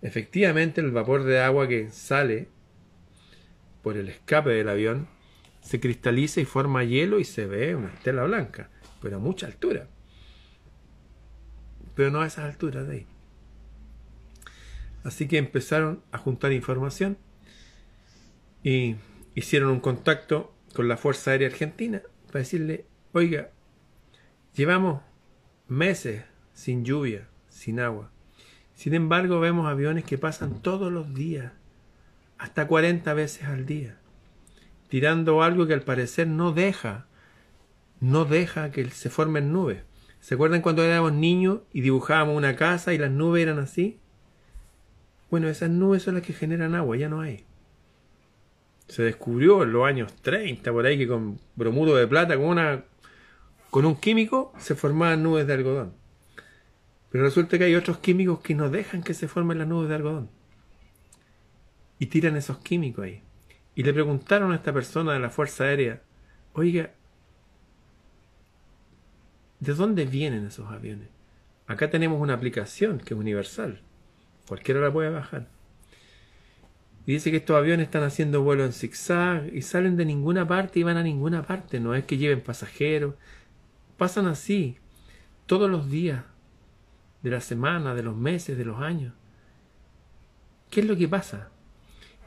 efectivamente 0.00 0.80
el 0.80 0.92
vapor 0.92 1.24
de 1.24 1.40
agua 1.40 1.66
que 1.66 1.90
sale 1.90 2.46
por 3.82 3.96
el 3.96 4.10
escape 4.10 4.50
del 4.50 4.68
avión 4.68 5.08
se 5.60 5.80
cristaliza 5.80 6.40
y 6.40 6.44
forma 6.44 6.84
hielo 6.84 7.18
y 7.18 7.24
se 7.24 7.46
ve 7.46 7.74
una 7.74 7.88
estela 7.88 8.22
blanca, 8.22 8.70
pero 9.00 9.16
a 9.16 9.18
mucha 9.18 9.46
altura. 9.46 9.88
Pero 11.94 12.10
no 12.10 12.20
a 12.20 12.26
esas 12.26 12.44
alturas 12.44 12.86
de 12.86 12.94
ahí. 12.94 13.06
Así 15.04 15.28
que 15.28 15.38
empezaron 15.38 16.02
a 16.12 16.18
juntar 16.18 16.52
información 16.52 17.18
y 18.62 18.96
hicieron 19.34 19.70
un 19.70 19.80
contacto 19.80 20.54
con 20.74 20.88
la 20.88 20.96
Fuerza 20.96 21.32
Aérea 21.32 21.48
Argentina 21.48 22.02
para 22.26 22.40
decirle, 22.40 22.86
oiga, 23.12 23.50
llevamos 24.54 25.02
meses 25.68 26.24
sin 26.54 26.84
lluvia, 26.84 27.28
sin 27.48 27.80
agua. 27.80 28.10
Sin 28.74 28.94
embargo, 28.94 29.40
vemos 29.40 29.66
aviones 29.66 30.04
que 30.04 30.18
pasan 30.18 30.62
todos 30.62 30.92
los 30.92 31.14
días, 31.14 31.52
hasta 32.38 32.66
40 32.66 33.12
veces 33.14 33.44
al 33.44 33.66
día 33.66 33.98
tirando 34.92 35.42
algo 35.42 35.66
que 35.66 35.72
al 35.72 35.80
parecer 35.80 36.28
no 36.28 36.52
deja, 36.52 37.06
no 38.00 38.26
deja 38.26 38.72
que 38.72 38.90
se 38.90 39.08
formen 39.08 39.50
nubes. 39.50 39.84
¿Se 40.22 40.34
acuerdan 40.34 40.62
cuando 40.62 40.84
éramos 40.84 41.12
niños 41.12 41.58
y 41.72 41.80
dibujábamos 41.80 42.36
una 42.36 42.54
casa 42.54 42.94
y 42.94 42.98
las 42.98 43.10
nubes 43.10 43.42
eran 43.42 43.58
así? 43.58 43.98
Bueno, 45.32 45.48
esas 45.48 45.68
nubes 45.68 46.04
son 46.04 46.14
las 46.14 46.22
que 46.22 46.32
generan 46.32 46.76
agua, 46.76 46.96
ya 46.96 47.08
no 47.08 47.20
hay. 47.20 47.44
Se 48.86 49.02
descubrió 49.02 49.64
en 49.64 49.72
los 49.72 49.84
años 49.84 50.12
30 50.22 50.70
por 50.70 50.86
ahí 50.86 50.96
que 50.96 51.08
con 51.08 51.40
bromuro 51.56 51.96
de 51.96 52.06
plata, 52.06 52.36
con 52.36 52.46
una 52.46 52.84
con 53.70 53.84
un 53.84 53.96
químico 53.96 54.52
se 54.58 54.76
formaban 54.76 55.24
nubes 55.24 55.48
de 55.48 55.54
algodón. 55.54 55.92
Pero 57.10 57.24
resulta 57.24 57.58
que 57.58 57.64
hay 57.64 57.74
otros 57.74 57.98
químicos 57.98 58.40
que 58.42 58.54
no 58.54 58.70
dejan 58.70 59.02
que 59.02 59.14
se 59.14 59.26
formen 59.26 59.58
las 59.58 59.66
nubes 59.66 59.88
de 59.88 59.96
algodón. 59.96 60.30
Y 61.98 62.06
tiran 62.06 62.36
esos 62.36 62.58
químicos 62.58 63.06
ahí. 63.06 63.22
Y 63.74 63.82
le 63.82 63.92
preguntaron 63.92 64.52
a 64.52 64.54
esta 64.54 64.72
persona 64.72 65.14
de 65.14 65.18
la 65.18 65.30
Fuerza 65.30 65.64
Aérea, 65.64 66.00
oiga, 66.52 66.92
¿de 69.62 69.74
dónde 69.74 70.06
vienen 70.06 70.46
esos 70.46 70.68
aviones? 70.70 71.08
Acá 71.68 71.88
tenemos 71.88 72.20
una 72.20 72.34
aplicación 72.34 72.98
que 72.98 73.14
es 73.14 73.20
universal. 73.20 73.80
Cualquiera 74.48 74.80
la 74.80 74.92
puede 74.92 75.10
bajar. 75.10 75.46
Y 77.06 77.12
dice 77.12 77.30
que 77.30 77.36
estos 77.36 77.56
aviones 77.56 77.84
están 77.84 78.02
haciendo 78.02 78.42
vuelo 78.42 78.64
en 78.64 78.72
zigzag 78.72 79.54
y 79.54 79.62
salen 79.62 79.96
de 79.96 80.04
ninguna 80.04 80.48
parte 80.48 80.80
y 80.80 80.82
van 80.82 80.96
a 80.96 81.04
ninguna 81.04 81.44
parte. 81.44 81.78
No 81.78 81.94
es 81.94 82.04
que 82.04 82.18
lleven 82.18 82.40
pasajeros. 82.40 83.14
Pasan 83.96 84.26
así 84.26 84.78
todos 85.46 85.70
los 85.70 85.88
días 85.88 86.24
de 87.22 87.30
la 87.30 87.40
semana, 87.40 87.94
de 87.94 88.02
los 88.02 88.16
meses, 88.16 88.58
de 88.58 88.64
los 88.64 88.80
años. 88.80 89.14
¿Qué 90.70 90.80
es 90.80 90.86
lo 90.86 90.96
que 90.96 91.06
pasa? 91.06 91.50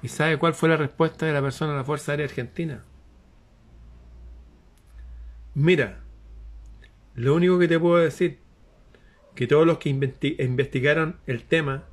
¿Y 0.01 0.07
sabe 0.07 0.37
cuál 0.37 0.53
fue 0.53 0.69
la 0.69 0.77
respuesta 0.77 1.25
de 1.25 1.33
la 1.33 1.41
persona 1.41 1.71
de 1.71 1.79
la 1.79 1.83
Fuerza 1.83 2.13
Aérea 2.13 2.27
Argentina? 2.27 2.81
Mira, 5.53 6.04
lo 7.15 7.33
único 7.33 7.57
que 7.57 7.67
te 7.67 7.79
puedo 7.79 7.97
decir, 7.97 8.39
que 9.35 9.47
todos 9.47 9.65
los 9.65 9.77
que 9.77 9.89
investigaron 9.89 11.19
el 11.27 11.43
tema 11.43 11.85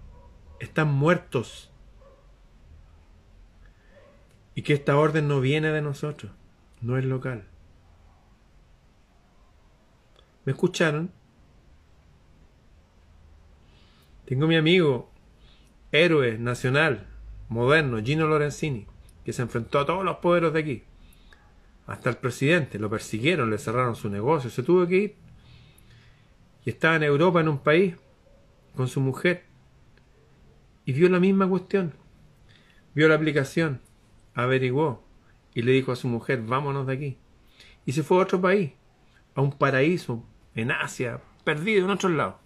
están 0.61 0.93
muertos. 0.93 1.71
Y 4.55 4.63
que 4.63 4.75
esta 4.75 4.97
orden 4.97 5.29
no 5.29 5.41
viene 5.41 5.71
de 5.73 5.81
nosotros, 5.81 6.31
no 6.81 6.99
es 6.99 7.05
local. 7.05 7.45
¿Me 10.45 10.53
escucharon? 10.53 11.11
Tengo 14.25 14.47
mi 14.47 14.57
amigo, 14.57 15.11
héroe 15.91 16.39
nacional, 16.39 17.07
moderno, 17.49 18.03
Gino 18.03 18.27
Lorenzini, 18.27 18.87
que 19.25 19.33
se 19.33 19.43
enfrentó 19.43 19.79
a 19.79 19.87
todos 19.87 20.05
los 20.05 20.17
poderes 20.19 20.53
de 20.53 20.61
aquí. 20.61 20.85
Hasta 21.87 22.11
el 22.11 22.17
presidente, 22.17 22.79
lo 22.79 22.89
persiguieron, 22.89 23.51
le 23.51 23.59
cerraron 23.59 23.97
su 23.97 24.09
negocio, 24.09 24.51
se 24.51 24.63
tuvo 24.63 24.87
que 24.87 24.97
ir. 24.97 25.17
Y 26.65 26.71
estaba 26.71 26.97
en 26.97 27.03
Europa, 27.03 27.41
en 27.41 27.49
un 27.49 27.59
país, 27.59 27.95
con 28.77 28.89
su 28.89 29.01
mujer, 29.01 29.45
y 30.85 30.93
vio 30.93 31.09
la 31.09 31.21
misma 31.21 31.49
cuestión. 31.49 31.93
Vio 32.95 33.09
la 33.09 33.17
aplicación, 33.17 33.81
averiguó, 34.35 35.05
y 35.55 35.63
le 35.63 35.73
dijo 35.73 35.93
a 35.93 35.97
su 35.97 36.09
mujer, 36.09 36.43
vámonos 36.43 36.87
de 36.87 36.93
aquí. 36.93 37.19
Y 37.85 37.93
se 37.93 38.03
fue 38.03 38.19
a 38.19 38.23
otro 38.23 38.41
país, 38.41 38.73
a 39.35 39.41
un 39.41 39.53
paraíso, 39.53 40.25
en 40.55 40.71
Asia, 40.71 41.21
perdido 41.45 41.85
en 41.85 41.91
otro 41.91 42.09
lado. 42.09 42.39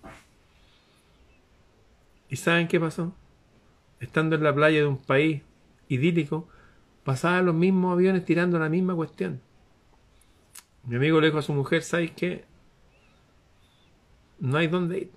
¿Y 2.28 2.36
saben 2.36 2.68
qué 2.68 2.80
pasó? 2.80 3.14
estando 4.00 4.36
en 4.36 4.42
la 4.42 4.54
playa 4.54 4.80
de 4.80 4.86
un 4.86 4.98
país 4.98 5.42
idílico, 5.88 6.48
pasaban 7.06 7.46
los 7.46 7.54
mismos 7.54 7.92
aviones 7.92 8.24
tirando 8.24 8.58
la 8.58 8.68
misma 8.68 8.92
cuestión. 8.96 9.40
Mi 10.82 10.96
amigo 10.96 11.20
le 11.20 11.28
dijo 11.28 11.38
a 11.38 11.42
su 11.42 11.52
mujer, 11.52 11.84
¿sabes 11.84 12.10
qué? 12.10 12.44
No 14.40 14.58
hay 14.58 14.66
dónde 14.66 14.98
ir. 14.98 15.10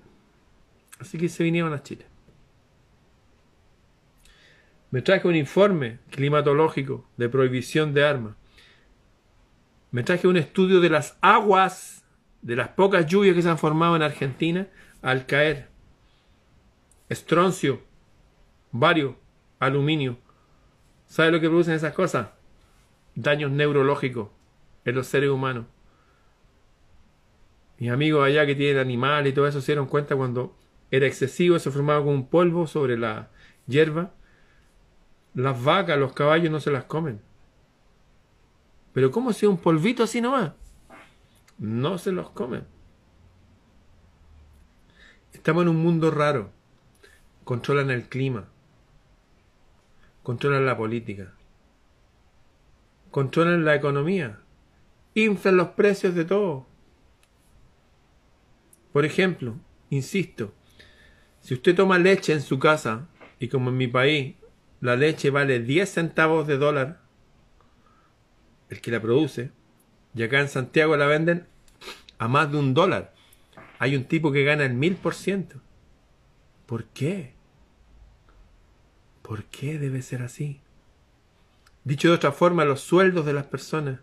Así 0.99 1.17
que 1.17 1.27
se 1.29 1.43
vinieron 1.43 1.73
a 1.73 1.81
Chile. 1.81 2.05
Me 4.91 5.01
traje 5.01 5.27
un 5.27 5.35
informe 5.35 5.97
climatológico 6.11 7.09
de 7.17 7.27
prohibición 7.27 7.91
de 7.95 8.05
armas. 8.05 8.35
Me 9.89 10.03
traje 10.03 10.27
un 10.27 10.37
estudio 10.37 10.81
de 10.81 10.91
las 10.91 11.17
aguas, 11.21 12.05
de 12.43 12.55
las 12.55 12.67
pocas 12.67 13.07
lluvias 13.07 13.33
que 13.33 13.41
se 13.41 13.49
han 13.49 13.57
formado 13.57 13.95
en 13.95 14.03
Argentina 14.03 14.67
al 15.01 15.25
caer. 15.25 15.69
Estroncio, 17.09 17.81
bario, 18.71 19.17
aluminio. 19.57 20.19
¿Sabe 21.09 21.31
lo 21.31 21.41
que 21.41 21.49
producen 21.49 21.73
esas 21.73 21.93
cosas? 21.93 22.29
Daños 23.15 23.51
neurológicos 23.51 24.29
en 24.85 24.95
los 24.95 25.07
seres 25.07 25.31
humanos. 25.31 25.65
Mis 27.79 27.89
amigos 27.89 28.23
allá 28.23 28.45
que 28.45 28.55
tienen 28.55 28.77
animales 28.77 29.31
y 29.31 29.35
todo 29.35 29.47
eso 29.47 29.59
se 29.59 29.71
dieron 29.71 29.87
cuenta 29.87 30.15
cuando 30.15 30.55
era 30.91 31.07
excesivo, 31.07 31.57
se 31.57 31.71
formaba 31.71 31.99
como 31.99 32.11
un 32.11 32.27
polvo 32.27 32.67
sobre 32.67 32.97
la 32.97 33.29
hierba. 33.65 34.11
Las 35.33 35.63
vacas, 35.63 35.97
los 35.97 36.13
caballos 36.13 36.51
no 36.51 36.59
se 36.59 36.71
las 36.71 36.83
comen. 36.83 37.21
Pero 38.93 39.11
¿cómo 39.11 39.33
si 39.33 39.47
un 39.47 39.57
polvito 39.57 40.03
así 40.03 40.21
nomás? 40.21 40.51
No 41.57 41.97
se 41.97 42.11
los 42.11 42.29
comen. 42.29 42.65
Estamos 45.33 45.63
en 45.63 45.69
un 45.69 45.77
mundo 45.77 46.11
raro. 46.11 46.51
Controlan 47.45 47.89
el 47.89 48.07
clima. 48.07 48.47
Controlan 50.29 50.63
la 50.63 50.77
política. 50.77 51.33
Controlan 53.09 53.65
la 53.65 53.73
economía. 53.73 54.37
Inflan 55.15 55.57
los 55.57 55.69
precios 55.69 56.13
de 56.13 56.23
todo. 56.23 56.67
Por 58.93 59.05
ejemplo, 59.05 59.55
insisto, 59.89 60.53
si 61.41 61.55
usted 61.55 61.75
toma 61.75 61.97
leche 61.97 62.31
en 62.31 62.41
su 62.41 62.59
casa, 62.59 63.07
y 63.39 63.47
como 63.47 63.71
en 63.71 63.77
mi 63.77 63.87
país 63.87 64.35
la 64.81 64.95
leche 64.95 65.31
vale 65.31 65.61
10 65.61 65.89
centavos 65.89 66.45
de 66.45 66.59
dólar, 66.59 67.01
el 68.69 68.81
que 68.81 68.91
la 68.91 69.01
produce, 69.01 69.49
y 70.13 70.21
acá 70.21 70.41
en 70.41 70.49
Santiago 70.49 70.95
la 70.95 71.07
venden 71.07 71.47
a 72.19 72.27
más 72.27 72.51
de 72.51 72.59
un 72.59 72.75
dólar. 72.75 73.15
Hay 73.79 73.95
un 73.95 74.03
tipo 74.03 74.31
que 74.31 74.43
gana 74.43 74.63
el 74.65 74.75
mil 74.75 74.95
por 74.95 75.15
ciento. 75.15 75.59
¿Por 76.67 76.83
qué? 76.85 77.38
¿Por 79.29 79.43
qué 79.43 79.77
debe 79.77 80.01
ser 80.01 80.23
así? 80.23 80.59
Dicho 81.83 82.07
de 82.07 82.15
otra 82.15 82.31
forma, 82.31 82.65
los 82.65 82.81
sueldos 82.81 83.27
de 83.27 83.33
las 83.33 83.45
personas 83.45 83.99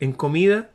en 0.00 0.14
comida, 0.14 0.70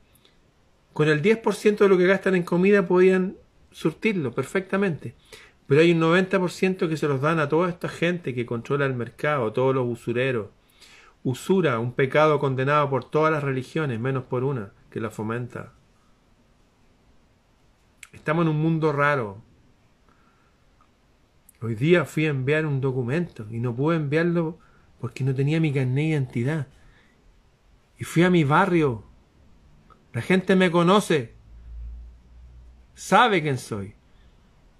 con 0.93 1.09
el 1.09 1.23
10% 1.23 1.77
de 1.79 1.89
lo 1.89 1.97
que 1.97 2.05
gastan 2.05 2.35
en 2.35 2.43
comida 2.43 2.87
podían 2.87 3.35
surtirlo 3.71 4.31
perfectamente. 4.31 5.15
Pero 5.65 5.81
hay 5.81 5.91
un 5.91 6.01
90% 6.01 6.87
que 6.87 6.97
se 6.97 7.07
los 7.07 7.19
dan 7.19 7.39
a 7.39 7.49
toda 7.49 7.67
esta 7.67 7.89
gente 7.89 8.35
que 8.35 8.45
controla 8.45 8.85
el 8.85 8.93
mercado, 8.93 9.53
todos 9.53 9.73
los 9.73 9.87
usureros. 9.87 10.49
Usura, 11.23 11.79
un 11.79 11.93
pecado 11.93 12.37
condenado 12.37 12.91
por 12.91 13.05
todas 13.05 13.31
las 13.31 13.43
religiones, 13.43 13.99
menos 13.99 14.25
por 14.25 14.43
una, 14.43 14.71
que 14.91 14.99
la 14.99 15.09
fomenta. 15.09 15.73
Estamos 18.11 18.43
en 18.43 18.49
un 18.49 18.61
mundo 18.61 18.91
raro. 18.91 19.41
Hoy 21.63 21.75
día 21.75 22.03
fui 22.03 22.25
a 22.25 22.31
enviar 22.31 22.65
un 22.65 22.81
documento 22.81 23.47
y 23.49 23.61
no 23.61 23.73
pude 23.73 23.95
enviarlo 23.95 24.59
porque 24.99 25.23
no 25.23 25.33
tenía 25.33 25.61
mi 25.61 25.71
carnet 25.71 25.95
de 25.95 26.03
identidad. 26.03 26.67
Y 27.97 28.03
fui 28.03 28.23
a 28.23 28.29
mi 28.29 28.43
barrio. 28.43 29.05
La 30.11 30.21
gente 30.21 30.57
me 30.57 30.69
conoce. 30.69 31.31
Sabe 32.95 33.41
quién 33.41 33.57
soy. 33.57 33.93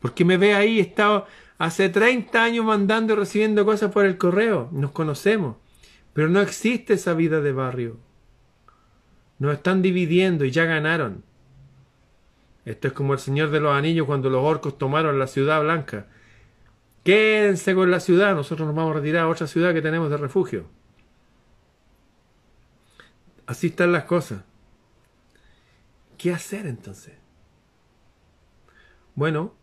Porque 0.01 0.25
me 0.25 0.35
ve 0.35 0.55
ahí, 0.55 0.79
he 0.79 0.81
estado 0.81 1.25
hace 1.57 1.87
30 1.87 2.43
años 2.43 2.65
mandando 2.65 3.13
y 3.13 3.15
recibiendo 3.15 3.63
cosas 3.63 3.89
por 3.93 4.05
el 4.05 4.17
correo. 4.17 4.67
Nos 4.73 4.91
conocemos. 4.91 5.55
Pero 6.11 6.27
no 6.27 6.41
existe 6.41 6.95
esa 6.95 7.13
vida 7.13 7.39
de 7.39 7.53
barrio. 7.53 7.97
Nos 9.39 9.53
están 9.53 9.81
dividiendo 9.81 10.43
y 10.43 10.51
ya 10.51 10.65
ganaron. 10.65 11.23
Esto 12.65 12.89
es 12.89 12.93
como 12.93 13.13
el 13.13 13.19
Señor 13.19 13.51
de 13.51 13.61
los 13.61 13.73
Anillos 13.73 14.05
cuando 14.05 14.29
los 14.29 14.43
orcos 14.43 14.77
tomaron 14.77 15.17
la 15.17 15.27
ciudad 15.27 15.61
blanca. 15.61 16.07
Quédense 17.03 17.75
con 17.75 17.91
la 17.91 17.99
ciudad, 17.99 18.33
nosotros 18.33 18.65
nos 18.65 18.75
vamos 18.75 18.95
a 18.95 18.99
retirar 18.99 19.23
a 19.23 19.27
otra 19.27 19.47
ciudad 19.47 19.73
que 19.73 19.81
tenemos 19.81 20.09
de 20.09 20.17
refugio. 20.17 20.69
Así 23.45 23.67
están 23.67 23.91
las 23.91 24.05
cosas. 24.05 24.43
¿Qué 26.17 26.31
hacer 26.31 26.65
entonces? 26.65 27.13
Bueno, 29.15 29.53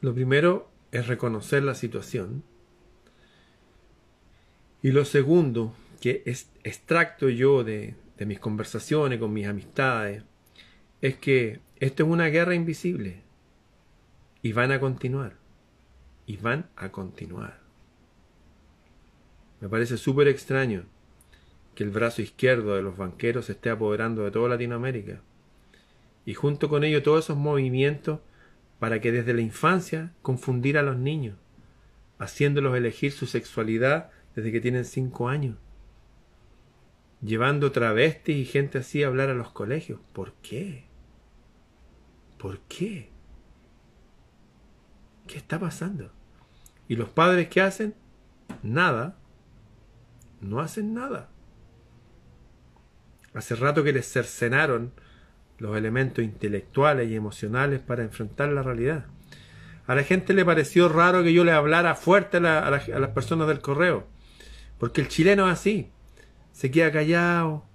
lo 0.00 0.14
primero 0.14 0.70
es 0.90 1.06
reconocer 1.06 1.62
la 1.62 1.74
situación. 1.74 2.42
Y 4.82 4.92
lo 4.92 5.04
segundo, 5.04 5.74
que 6.00 6.22
es 6.24 6.50
extracto 6.64 7.28
yo 7.28 7.62
de, 7.62 7.94
de 8.16 8.26
mis 8.26 8.40
conversaciones 8.40 9.18
con 9.18 9.34
mis 9.34 9.46
amistades, 9.46 10.24
es 11.02 11.16
que 11.16 11.60
esto 11.76 12.04
es 12.04 12.08
una 12.08 12.26
guerra 12.28 12.54
invisible. 12.54 13.22
Y 14.42 14.52
van 14.52 14.72
a 14.72 14.80
continuar. 14.80 15.39
Y 16.30 16.36
van 16.36 16.70
a 16.76 16.92
continuar. 16.92 17.58
Me 19.60 19.68
parece 19.68 19.96
súper 19.96 20.28
extraño 20.28 20.84
que 21.74 21.82
el 21.82 21.90
brazo 21.90 22.22
izquierdo 22.22 22.76
de 22.76 22.82
los 22.82 22.96
banqueros 22.96 23.46
se 23.46 23.52
esté 23.52 23.68
apoderando 23.68 24.22
de 24.22 24.30
toda 24.30 24.50
Latinoamérica. 24.50 25.22
Y 26.24 26.34
junto 26.34 26.68
con 26.68 26.84
ello 26.84 27.02
todos 27.02 27.24
esos 27.24 27.36
movimientos 27.36 28.20
para 28.78 29.00
que 29.00 29.10
desde 29.10 29.34
la 29.34 29.40
infancia 29.40 30.12
confundir 30.22 30.78
a 30.78 30.84
los 30.84 30.96
niños, 30.96 31.36
haciéndolos 32.20 32.76
elegir 32.76 33.10
su 33.10 33.26
sexualidad 33.26 34.12
desde 34.36 34.52
que 34.52 34.60
tienen 34.60 34.84
cinco 34.84 35.28
años, 35.28 35.56
llevando 37.22 37.72
travestis 37.72 38.36
y 38.36 38.44
gente 38.44 38.78
así 38.78 39.02
a 39.02 39.08
hablar 39.08 39.30
a 39.30 39.34
los 39.34 39.50
colegios. 39.50 39.98
¿Por 40.12 40.34
qué? 40.34 40.84
¿Por 42.38 42.60
qué? 42.68 43.10
¿Qué 45.26 45.36
está 45.36 45.58
pasando? 45.58 46.19
¿Y 46.90 46.96
los 46.96 47.08
padres 47.08 47.46
qué 47.46 47.60
hacen? 47.60 47.94
Nada. 48.64 49.16
No 50.40 50.58
hacen 50.58 50.92
nada. 50.92 51.28
Hace 53.32 53.54
rato 53.54 53.84
que 53.84 53.92
les 53.92 54.10
cercenaron 54.10 54.90
los 55.58 55.76
elementos 55.76 56.24
intelectuales 56.24 57.08
y 57.08 57.14
emocionales 57.14 57.78
para 57.78 58.02
enfrentar 58.02 58.48
la 58.48 58.64
realidad. 58.64 59.06
A 59.86 59.94
la 59.94 60.02
gente 60.02 60.34
le 60.34 60.44
pareció 60.44 60.88
raro 60.88 61.22
que 61.22 61.32
yo 61.32 61.44
le 61.44 61.52
hablara 61.52 61.94
fuerte 61.94 62.38
a, 62.38 62.70
las 62.70 63.10
personas 63.10 63.46
del 63.46 63.60
correo, 63.60 64.08
porque 64.76 65.00
el 65.00 65.06
chileno 65.06 65.46
es 65.46 65.52
así, 65.52 65.92
se 66.50 66.72
queda 66.72 66.90
callado, 66.90 67.66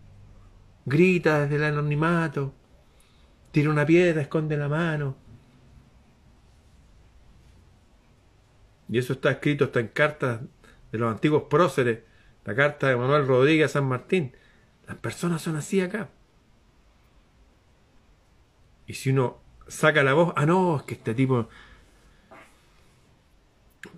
grita 0.86 1.40
desde 1.40 1.56
el 1.56 1.64
anonimato, 1.64 2.54
tira 3.54 3.70
una 3.70 3.86
piedra, 3.86 4.22
esconde 4.22 4.58
la 4.58 4.68
mano. 4.68 5.16
Y 8.96 8.98
eso 8.98 9.12
está 9.12 9.30
escrito, 9.30 9.66
está 9.66 9.82
en 9.82 9.90
cartas 9.90 10.40
de 10.94 10.98
los 10.98 11.12
antiguos 11.12 11.44
próceres, 11.50 12.00
la 12.46 12.56
carta 12.56 12.88
de 12.88 12.96
Manuel 12.96 13.28
Rodríguez 13.28 13.66
a 13.66 13.74
San 13.74 13.90
Martín. 13.90 14.32
Las 14.88 14.96
personas 14.96 15.42
son 15.42 15.58
así 15.58 15.82
acá. 15.82 16.08
Y 18.88 18.94
si 18.94 19.10
uno 19.10 19.38
saca 19.68 20.02
la 20.02 20.14
voz, 20.14 20.32
ah, 20.38 20.46
no, 20.46 20.78
es 20.78 20.84
que 20.84 20.94
este 20.94 21.14
tipo 21.14 21.50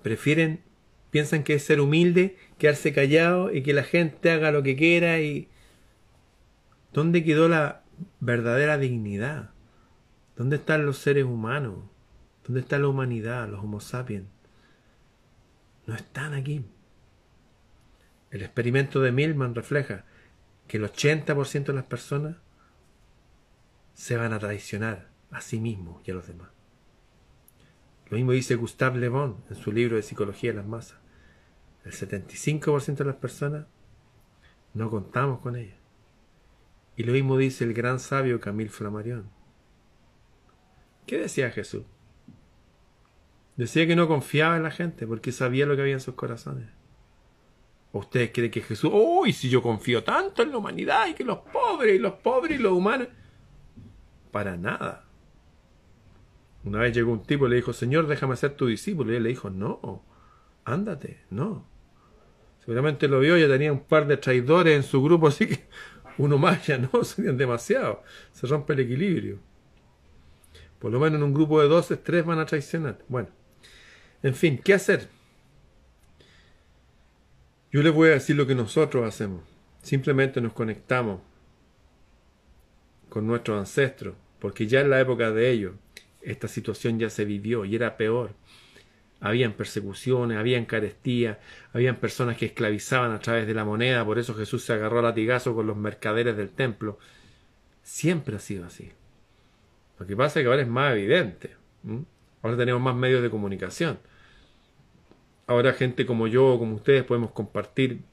prefieren, 0.01 0.63
piensan 1.11 1.43
que 1.43 1.53
es 1.53 1.63
ser 1.63 1.79
humilde, 1.79 2.35
quedarse 2.57 2.91
callado 2.91 3.53
y 3.53 3.61
que 3.61 3.73
la 3.75 3.83
gente 3.83 4.31
haga 4.31 4.51
lo 4.51 4.63
que 4.63 4.75
quiera 4.75 5.19
y... 5.19 5.47
¿Dónde 6.91 7.23
quedó 7.23 7.47
la 7.47 7.83
verdadera 8.19 8.79
dignidad? 8.79 9.51
¿Dónde 10.35 10.55
están 10.55 10.87
los 10.87 10.97
seres 10.97 11.25
humanos? 11.25 11.83
¿Dónde 12.47 12.61
está 12.61 12.79
la 12.79 12.87
humanidad, 12.87 13.47
los 13.47 13.59
homo 13.59 13.79
sapiens? 13.79 14.25
No 15.87 15.95
están 15.95 16.33
aquí. 16.33 16.63
El 18.29 18.43
experimento 18.43 18.99
de 18.99 19.11
Milman 19.11 19.55
refleja 19.55 20.05
que 20.67 20.77
el 20.77 20.83
80% 20.83 21.65
de 21.65 21.73
las 21.73 21.85
personas 21.85 22.35
se 23.93 24.17
van 24.17 24.33
a 24.33 24.39
traicionar 24.39 25.09
a 25.31 25.41
sí 25.41 25.59
mismos 25.59 26.05
y 26.05 26.11
a 26.11 26.13
los 26.13 26.27
demás. 26.27 26.49
Lo 28.09 28.17
mismo 28.17 28.33
dice 28.33 28.55
Gustave 28.55 28.99
Le 28.99 29.09
Bon 29.09 29.37
en 29.49 29.55
su 29.55 29.71
libro 29.71 29.95
de 29.95 30.03
Psicología 30.03 30.51
de 30.51 30.57
las 30.57 30.67
Masas. 30.67 30.99
El 31.85 31.93
75% 31.93 32.97
de 32.97 33.05
las 33.05 33.15
personas 33.15 33.65
no 34.73 34.89
contamos 34.89 35.39
con 35.39 35.55
ellas. 35.55 35.77
Y 36.97 37.03
lo 37.03 37.13
mismo 37.13 37.37
dice 37.37 37.63
el 37.63 37.73
gran 37.73 37.99
sabio 37.99 38.41
Camille 38.41 38.69
Flammarion. 38.69 39.29
¿Qué 41.05 41.17
decía 41.17 41.49
Jesús? 41.49 41.83
Decía 43.57 43.87
que 43.87 43.95
no 43.95 44.07
confiaba 44.07 44.55
en 44.55 44.63
la 44.63 44.71
gente 44.71 45.07
porque 45.07 45.31
sabía 45.31 45.65
lo 45.65 45.75
que 45.75 45.81
había 45.81 45.95
en 45.95 45.99
sus 45.99 46.13
corazones. 46.15 46.69
¿O 47.91 47.99
ustedes 47.99 48.31
creen 48.31 48.51
que 48.51 48.61
Jesús, 48.61 48.91
uy, 48.93 49.33
si 49.33 49.49
yo 49.49 49.61
confío 49.63 50.03
tanto 50.03 50.43
en 50.43 50.51
la 50.51 50.57
humanidad 50.57 51.07
y 51.07 51.15
que 51.15 51.23
los 51.23 51.39
pobres 51.39 51.95
y 51.95 51.99
los 51.99 52.13
pobres 52.13 52.59
y 52.59 52.63
los 52.63 52.73
humanos, 52.73 53.07
para 54.31 54.55
nada. 54.55 55.05
Una 56.63 56.79
vez 56.79 56.93
llegó 56.93 57.11
un 57.11 57.23
tipo 57.23 57.47
y 57.47 57.49
le 57.49 57.55
dijo, 57.55 57.73
Señor, 57.73 58.07
déjame 58.07 58.35
ser 58.35 58.51
tu 58.51 58.67
discípulo. 58.67 59.11
Y 59.11 59.15
él 59.15 59.23
le 59.23 59.29
dijo, 59.29 59.49
no, 59.49 60.03
ándate, 60.65 61.21
no. 61.31 61.65
Seguramente 62.59 63.07
lo 63.07 63.19
vio, 63.21 63.37
ya 63.37 63.47
tenía 63.47 63.71
un 63.71 63.85
par 63.85 64.05
de 64.05 64.17
traidores 64.17 64.75
en 64.75 64.83
su 64.83 65.01
grupo, 65.01 65.29
así 65.29 65.47
que 65.47 65.67
uno 66.17 66.37
más 66.37 66.67
ya 66.67 66.77
no, 66.77 66.89
serían 67.03 67.37
demasiado. 67.37 68.03
Se 68.33 68.45
rompe 68.45 68.73
el 68.73 68.81
equilibrio. 68.81 69.39
Por 70.77 70.91
lo 70.91 70.99
menos 70.99 71.17
en 71.17 71.23
un 71.23 71.33
grupo 71.33 71.61
de 71.61 71.67
12, 71.67 71.97
tres 71.97 72.25
van 72.25 72.39
a 72.39 72.45
traicionar. 72.45 72.99
Bueno, 73.07 73.29
en 74.23 74.35
fin, 74.35 74.59
¿qué 74.63 74.73
hacer? 74.73 75.07
Yo 77.71 77.83
les 77.83 77.93
voy 77.93 78.09
a 78.09 78.13
decir 78.13 78.35
lo 78.35 78.47
que 78.47 78.55
nosotros 78.55 79.05
hacemos. 79.05 79.43
Simplemente 79.81 80.41
nos 80.41 80.53
conectamos 80.53 81.21
con 83.09 83.27
nuestros 83.27 83.59
ancestros, 83.59 84.15
porque 84.39 84.67
ya 84.67 84.81
en 84.81 84.89
la 84.89 84.99
época 84.99 85.31
de 85.31 85.49
ellos 85.49 85.73
esta 86.21 86.47
situación 86.47 86.99
ya 86.99 87.09
se 87.09 87.25
vivió 87.25 87.65
y 87.65 87.75
era 87.75 87.97
peor. 87.97 88.33
Habían 89.19 89.53
persecuciones, 89.53 90.37
habían 90.37 90.65
carestía, 90.65 91.39
habían 91.73 91.97
personas 91.97 92.37
que 92.37 92.47
esclavizaban 92.47 93.11
a 93.11 93.19
través 93.19 93.47
de 93.47 93.53
la 93.53 93.65
moneda, 93.65 94.05
por 94.05 94.19
eso 94.19 94.35
Jesús 94.35 94.63
se 94.63 94.73
agarró 94.73 94.99
a 94.99 95.03
latigazo 95.03 95.55
con 95.55 95.67
los 95.67 95.77
mercaderes 95.77 96.37
del 96.37 96.49
templo. 96.49 96.99
Siempre 97.81 98.35
ha 98.35 98.39
sido 98.39 98.65
así. 98.65 98.91
Lo 99.99 100.05
que 100.05 100.15
pasa 100.15 100.39
es 100.39 100.43
que 100.43 100.49
ahora 100.49 100.61
es 100.61 100.67
más 100.67 100.93
evidente. 100.93 101.55
Ahora 102.47 102.59
tenemos 102.59 102.81
más 102.81 102.95
medios 102.95 103.21
de 103.21 103.29
comunicación. 103.29 103.99
Ahora 105.47 105.73
gente 105.73 106.05
como 106.05 106.27
yo 106.27 106.53
o 106.53 106.57
como 106.57 106.75
ustedes 106.75 107.03
podemos 107.03 107.31
compartir 107.31 108.03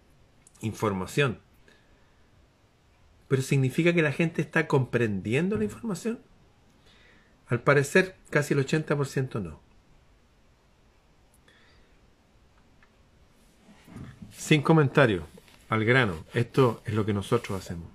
información. 0.60 1.38
Pero 3.28 3.42
¿significa 3.42 3.92
que 3.92 4.02
la 4.02 4.10
gente 4.10 4.42
está 4.42 4.66
comprendiendo 4.66 5.56
la 5.56 5.62
información? 5.62 6.18
Al 7.46 7.60
parecer, 7.62 8.16
casi 8.28 8.54
el 8.54 8.66
80% 8.66 9.40
no. 9.40 9.60
Sin 14.36 14.62
comentario, 14.62 15.28
al 15.68 15.84
grano, 15.84 16.24
esto 16.34 16.82
es 16.86 16.94
lo 16.94 17.06
que 17.06 17.14
nosotros 17.14 17.56
hacemos. 17.56 17.88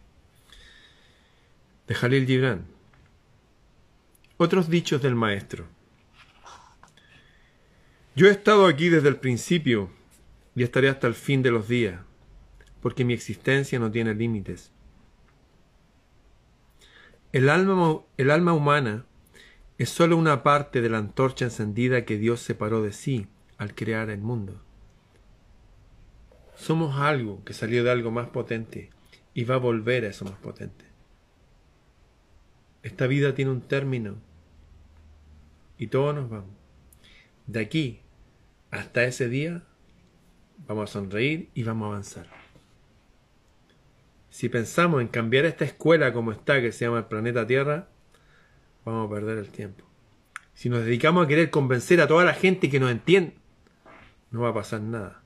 De 1.85 1.95
Jalil 1.95 2.25
Gibran. 2.25 2.65
Otros 4.37 4.69
dichos 4.69 5.01
del 5.01 5.15
maestro. 5.15 5.78
Yo 8.19 8.27
he 8.27 8.31
estado 8.31 8.65
aquí 8.65 8.89
desde 8.89 9.07
el 9.07 9.15
principio 9.15 9.89
y 10.53 10.63
estaré 10.63 10.89
hasta 10.89 11.07
el 11.07 11.13
fin 11.13 11.41
de 11.41 11.51
los 11.51 11.69
días, 11.69 12.01
porque 12.81 13.05
mi 13.05 13.13
existencia 13.13 13.79
no 13.79 13.91
tiene 13.91 14.13
límites. 14.13 14.73
El 17.31 17.47
alma, 17.47 18.01
el 18.17 18.29
alma 18.29 18.51
humana 18.51 19.05
es 19.77 19.87
sólo 19.87 20.17
una 20.17 20.43
parte 20.43 20.81
de 20.81 20.89
la 20.89 20.97
antorcha 20.97 21.45
encendida 21.45 22.03
que 22.03 22.17
Dios 22.17 22.41
separó 22.41 22.81
de 22.81 22.91
sí 22.91 23.27
al 23.57 23.73
crear 23.73 24.09
el 24.09 24.19
mundo. 24.19 24.61
Somos 26.57 26.99
algo 26.99 27.41
que 27.45 27.53
salió 27.53 27.85
de 27.85 27.91
algo 27.91 28.11
más 28.11 28.27
potente 28.27 28.89
y 29.33 29.45
va 29.45 29.55
a 29.55 29.59
volver 29.59 30.03
a 30.03 30.09
eso 30.09 30.25
más 30.25 30.37
potente. 30.39 30.83
Esta 32.83 33.07
vida 33.07 33.33
tiene 33.33 33.51
un 33.51 33.61
término 33.61 34.17
y 35.77 35.87
todos 35.87 36.13
nos 36.13 36.29
vamos. 36.29 36.51
De 37.47 37.61
aquí 37.61 38.01
hasta 38.71 39.03
ese 39.03 39.29
día 39.29 39.63
vamos 40.67 40.89
a 40.89 40.93
sonreír 40.93 41.49
y 41.53 41.63
vamos 41.63 41.85
a 41.85 41.89
avanzar. 41.89 42.27
Si 44.29 44.49
pensamos 44.49 45.01
en 45.01 45.07
cambiar 45.07 45.45
esta 45.45 45.65
escuela 45.65 46.13
como 46.13 46.31
está, 46.31 46.61
que 46.61 46.71
se 46.71 46.85
llama 46.85 46.99
el 46.99 47.05
planeta 47.05 47.47
Tierra, 47.47 47.87
vamos 48.85 49.07
a 49.07 49.13
perder 49.13 49.39
el 49.39 49.49
tiempo. 49.49 49.85
Si 50.53 50.69
nos 50.69 50.85
dedicamos 50.85 51.25
a 51.25 51.27
querer 51.27 51.49
convencer 51.49 52.01
a 52.01 52.07
toda 52.07 52.23
la 52.23 52.33
gente 52.33 52.69
que 52.69 52.79
nos 52.79 52.91
entiende, 52.91 53.35
no 54.31 54.41
va 54.41 54.49
a 54.49 54.53
pasar 54.53 54.81
nada. 54.81 55.23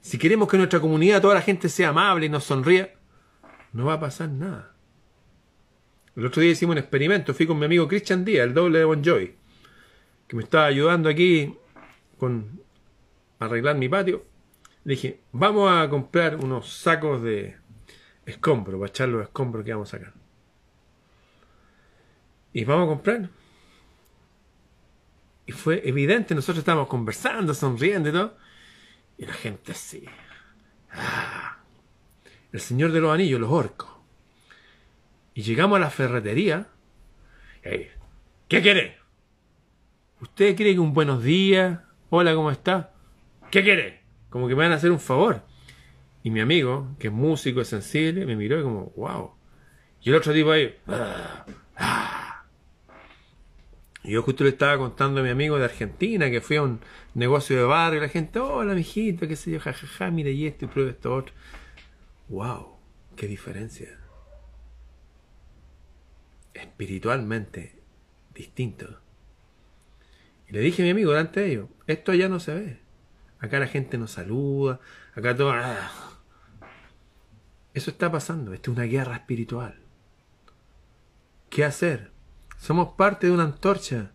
Si 0.00 0.18
queremos 0.18 0.48
que 0.48 0.56
nuestra 0.56 0.80
comunidad, 0.80 1.20
toda 1.20 1.34
la 1.34 1.42
gente 1.42 1.68
sea 1.68 1.90
amable 1.90 2.26
y 2.26 2.28
nos 2.28 2.44
sonría, 2.44 2.94
no 3.72 3.86
va 3.86 3.94
a 3.94 4.00
pasar 4.00 4.30
nada. 4.30 4.72
El 6.16 6.26
otro 6.26 6.40
día 6.40 6.52
hicimos 6.52 6.74
un 6.74 6.78
experimento, 6.78 7.34
fui 7.34 7.46
con 7.46 7.58
mi 7.58 7.66
amigo 7.66 7.86
Christian 7.86 8.24
Díaz, 8.24 8.46
el 8.46 8.54
doble 8.54 8.78
de 8.78 8.84
Bon 8.84 9.02
que 9.02 10.36
me 10.36 10.42
estaba 10.42 10.66
ayudando 10.66 11.08
aquí 11.08 11.54
con 12.18 12.60
arreglar 13.38 13.76
mi 13.76 13.88
patio. 13.88 14.24
Dije, 14.84 15.20
vamos 15.32 15.70
a 15.70 15.88
comprar 15.88 16.36
unos 16.36 16.72
sacos 16.72 17.22
de 17.22 17.56
escombro, 18.26 18.78
para 18.78 18.88
echar 18.88 19.08
los 19.08 19.22
escombros 19.22 19.64
que 19.64 19.72
vamos 19.72 19.92
a 19.92 19.98
sacar. 19.98 20.12
Y 22.52 22.64
vamos 22.64 22.86
a 22.86 22.88
comprar. 22.88 23.28
Y 25.46 25.52
fue 25.52 25.86
evidente, 25.88 26.34
nosotros 26.34 26.58
estábamos 26.58 26.88
conversando, 26.88 27.54
sonriendo 27.54 28.08
y 28.08 28.12
todo. 28.12 28.36
Y 29.16 29.26
la 29.26 29.32
gente 29.32 29.72
así. 29.72 30.04
Ah, 30.92 31.58
el 32.52 32.60
señor 32.60 32.92
de 32.92 33.00
los 33.00 33.12
anillos, 33.12 33.40
los 33.40 33.50
orcos. 33.50 33.90
Y 35.34 35.42
llegamos 35.42 35.76
a 35.76 35.80
la 35.80 35.90
ferretería. 35.90 36.68
¿Qué 37.62 38.62
quiere? 38.62 38.98
¿Usted 40.20 40.56
cree 40.56 40.74
que 40.74 40.80
un 40.80 40.94
buenos 40.94 41.22
días? 41.22 41.80
Hola, 42.10 42.34
¿cómo 42.34 42.50
está? 42.50 42.92
¿Qué 43.50 43.62
quiere? 43.62 44.00
Como 44.30 44.46
que 44.48 44.54
me 44.54 44.62
van 44.62 44.72
a 44.72 44.76
hacer 44.76 44.90
un 44.90 45.00
favor. 45.00 45.42
Y 46.22 46.30
mi 46.30 46.40
amigo, 46.40 46.94
que 46.98 47.08
es 47.08 47.12
músico, 47.12 47.60
es 47.60 47.68
sensible, 47.68 48.26
me 48.26 48.36
miró 48.36 48.60
y 48.60 48.62
como, 48.62 48.92
wow. 48.96 49.32
Y 50.02 50.10
el 50.10 50.16
otro 50.16 50.32
tipo 50.32 50.50
ahí, 50.50 50.76
ah, 50.86 51.46
ah. 51.76 52.44
Y 54.02 54.12
yo 54.12 54.22
justo 54.22 54.44
le 54.44 54.50
estaba 54.50 54.78
contando 54.78 55.20
a 55.20 55.22
mi 55.22 55.30
amigo 55.30 55.58
de 55.58 55.64
Argentina 55.64 56.30
que 56.30 56.40
fui 56.40 56.56
a 56.56 56.62
un 56.62 56.80
negocio 57.14 57.56
de 57.56 57.64
barrio 57.64 57.98
y 57.98 58.02
la 58.02 58.08
gente, 58.08 58.38
hola 58.38 58.74
mijito, 58.74 59.26
qué 59.26 59.36
sé 59.36 59.50
yo, 59.50 59.60
jajaja, 59.60 60.10
mire 60.10 60.32
y 60.32 60.46
esto 60.46 60.64
y 60.64 60.68
pruebe 60.68 60.90
esto 60.90 61.14
otro. 61.14 61.34
¡Wow! 62.28 62.76
¡Qué 63.16 63.26
diferencia! 63.26 63.98
Espiritualmente 66.54 67.74
distinto. 68.34 69.00
Y 70.48 70.52
le 70.52 70.60
dije 70.60 70.82
a 70.82 70.84
mi 70.84 70.90
amigo 70.90 71.10
delante 71.10 71.40
de 71.40 71.52
ellos, 71.52 71.68
esto 71.86 72.14
ya 72.14 72.28
no 72.28 72.40
se 72.40 72.54
ve. 72.54 72.87
Acá 73.40 73.58
la 73.58 73.66
gente 73.66 73.98
nos 73.98 74.12
saluda, 74.12 74.80
acá 75.14 75.36
todo... 75.36 75.52
Ah". 75.52 75.90
Eso 77.74 77.90
está 77.90 78.10
pasando, 78.10 78.52
esto 78.52 78.70
es 78.70 78.76
una 78.76 78.86
guerra 78.86 79.14
espiritual. 79.14 79.78
¿Qué 81.48 81.64
hacer? 81.64 82.10
Somos 82.58 82.94
parte 82.94 83.28
de 83.28 83.32
una 83.32 83.44
antorcha, 83.44 84.10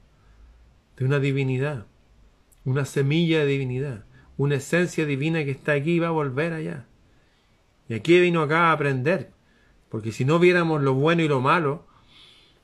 de 0.97 1.05
una 1.05 1.19
divinidad, 1.19 1.85
una 2.65 2.85
semilla 2.85 3.39
de 3.39 3.45
divinidad, 3.45 4.05
una 4.37 4.55
esencia 4.55 5.05
divina 5.05 5.43
que 5.45 5.51
está 5.51 5.73
aquí 5.73 5.93
y 5.93 5.99
va 5.99 6.07
a 6.07 6.11
volver 6.11 6.53
allá. 6.53 6.85
Y 7.87 7.93
aquí 7.93 8.19
vino 8.19 8.41
acá 8.41 8.67
a 8.67 8.71
aprender, 8.73 9.31
porque 9.89 10.11
si 10.11 10.25
no 10.25 10.39
viéramos 10.39 10.81
lo 10.81 10.93
bueno 10.93 11.21
y 11.21 11.27
lo 11.27 11.39
malo, 11.39 11.87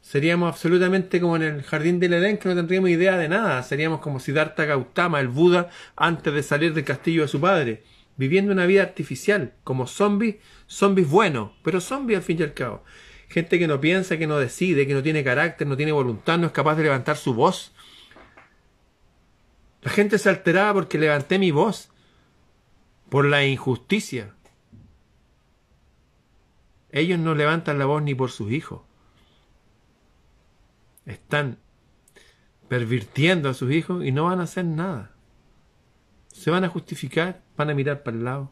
seríamos 0.10 0.50
absolutamente 0.50 1.22
como 1.22 1.36
en 1.36 1.44
el 1.44 1.62
jardín 1.62 2.00
del 2.00 2.14
Edén, 2.14 2.40
que 2.40 2.50
no 2.50 2.56
tendríamos 2.56 2.90
idea 2.90 3.16
de 3.16 3.30
nada. 3.30 3.62
Seríamos 3.62 4.00
como 4.00 4.20
Siddhartha 4.20 4.66
Gautama, 4.66 5.20
el 5.20 5.28
Buda, 5.28 5.70
antes 5.96 6.34
de 6.34 6.42
salir 6.42 6.74
del 6.74 6.84
castillo 6.84 7.22
de 7.22 7.28
su 7.28 7.40
padre, 7.40 7.84
viviendo 8.18 8.52
una 8.52 8.66
vida 8.66 8.82
artificial, 8.82 9.54
como 9.64 9.86
zombies, 9.86 10.38
zombies 10.66 11.08
buenos, 11.08 11.52
pero 11.62 11.80
zombies 11.80 12.18
al 12.18 12.24
fin 12.24 12.40
y 12.40 12.44
al 12.44 12.56
cabo 12.56 12.84
gente 13.28 13.60
que 13.60 13.68
no 13.68 13.80
piensa, 13.80 14.18
que 14.18 14.26
no 14.26 14.40
decide, 14.40 14.88
que 14.88 14.96
no 14.96 15.04
tiene 15.04 15.24
carácter, 15.24 15.68
no 15.68 15.78
tiene 15.78 15.92
voluntad, 15.92 16.40
no 16.40 16.48
es 16.48 16.52
capaz 16.52 16.76
de 16.78 16.82
levantar 16.82 17.16
su 17.16 17.36
voz. 17.36 17.72
La 19.84 19.92
gente 19.92 20.18
se 20.18 20.30
alteraba 20.30 20.74
porque 20.74 20.98
levanté 20.98 21.38
mi 21.38 21.52
voz, 21.52 21.92
por 23.10 23.26
la 23.26 23.46
injusticia. 23.46 24.34
Ellos 26.92 27.20
no 27.20 27.36
levantan 27.36 27.78
la 27.78 27.86
voz 27.86 28.02
ni 28.02 28.16
por 28.16 28.32
sus 28.32 28.52
hijos. 28.52 28.89
Están 31.10 31.58
pervirtiendo 32.68 33.50
a 33.50 33.56
sus 33.56 33.72
hijos 33.72 34.06
y 34.06 34.12
no 34.12 34.26
van 34.26 34.40
a 34.40 34.44
hacer 34.44 34.64
nada. 34.64 35.12
Se 36.28 36.52
van 36.52 36.64
a 36.64 36.70
justificar, 36.70 37.42
van 37.58 37.72
a 37.72 37.74
mirar 37.74 38.04
para 38.04 38.16
el 38.16 38.24
lado. 38.24 38.52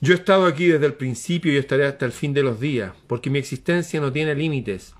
Yo 0.00 0.12
he 0.12 0.16
estado 0.16 0.44
aquí 0.44 0.66
desde 0.66 0.84
el 0.84 0.94
principio 0.94 1.50
y 1.50 1.56
estaré 1.56 1.86
hasta 1.86 2.04
el 2.04 2.12
fin 2.12 2.34
de 2.34 2.42
los 2.42 2.60
días, 2.60 2.92
porque 3.06 3.30
mi 3.30 3.38
existencia 3.38 4.00
no 4.00 4.12
tiene 4.12 4.34
límites. 4.34 4.94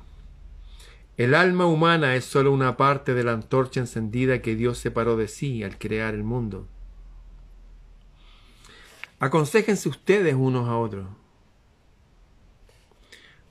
El 1.18 1.35
alma 1.35 1.66
humana 1.66 2.16
es 2.16 2.24
sólo 2.24 2.52
una 2.52 2.79
parte 2.79 3.12
de 3.12 3.22
la 3.22 3.33
antorcha 3.33 3.81
encendida 3.81 4.40
que 4.40 4.57
Dios 4.57 4.79
separó 4.79 5.18
de 5.18 5.29
sí 5.29 5.62
al 5.62 5.76
crear 5.76 6.14
el 6.14 6.24
mundo. 6.24 6.66
Aconséjense 9.18 9.90
ustedes 9.90 10.35
unos 10.35 10.68
a 10.68 10.76
otros, 10.76 11.07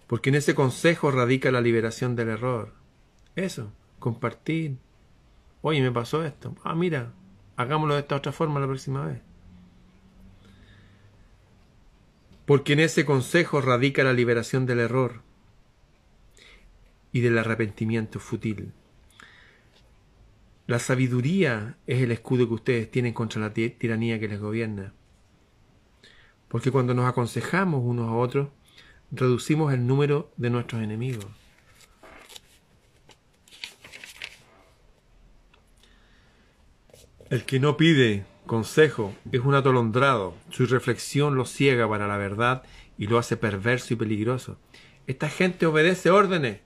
porque 0.08 0.30
en 0.30 0.36
ese 0.36 0.54
consejo 0.56 1.12
radica 1.12 1.52
la 1.52 1.62
liberación 1.62 2.16
del 2.16 2.30
error. 2.30 2.74
Eso, 3.36 3.72
compartir. 4.00 4.78
Oye, 5.62 5.82
me 5.82 5.92
pasó 5.92 6.24
esto. 6.24 6.56
Ah, 6.64 6.76
mira, 6.76 7.14
hagámoslo 7.56 7.96
de 7.96 8.02
esta 8.02 8.16
otra 8.16 8.32
forma 8.32 8.60
la 8.60 8.68
próxima 8.68 9.06
vez. 9.06 9.22
Porque 12.46 12.74
en 12.74 12.82
ese 12.82 13.06
consejo 13.06 13.62
radica 13.62 14.04
la 14.04 14.14
liberación 14.14 14.68
del 14.68 14.80
error 14.80 15.22
y 17.12 17.22
del 17.22 17.38
arrepentimiento 17.40 18.20
fútil. 18.20 18.74
La 20.68 20.80
sabiduría 20.80 21.78
es 21.88 22.02
el 22.02 22.12
escudo 22.12 22.48
que 22.48 22.54
ustedes 22.54 22.92
tienen 22.92 23.14
contra 23.14 23.42
la 23.42 23.54
tiranía 23.54 24.20
que 24.20 24.28
les 24.28 24.40
gobierna. 24.40 24.94
Porque 26.48 26.72
cuando 26.72 26.94
nos 26.94 27.06
aconsejamos 27.06 27.82
unos 27.84 28.10
a 28.10 28.16
otros, 28.16 28.50
reducimos 29.16 29.74
el 29.74 29.88
número 29.88 30.32
de 30.38 30.50
nuestros 30.50 30.82
enemigos. 30.82 31.26
El 37.30 37.44
que 37.46 37.60
no 37.60 37.76
pide 37.76 38.26
consejo 38.46 39.14
es 39.32 39.42
un 39.42 39.56
atolondrado, 39.56 40.36
su 40.52 40.66
reflexión 40.68 41.36
lo 41.36 41.46
ciega 41.46 41.90
para 41.90 42.08
la 42.08 42.18
verdad 42.18 42.64
y 42.98 43.08
lo 43.08 43.18
hace 43.18 43.36
perverso 43.36 43.94
y 43.94 43.98
peligroso. 43.98 44.60
Esta 45.08 45.30
gente 45.30 45.66
obedece 45.66 46.10
órdenes. 46.10 46.62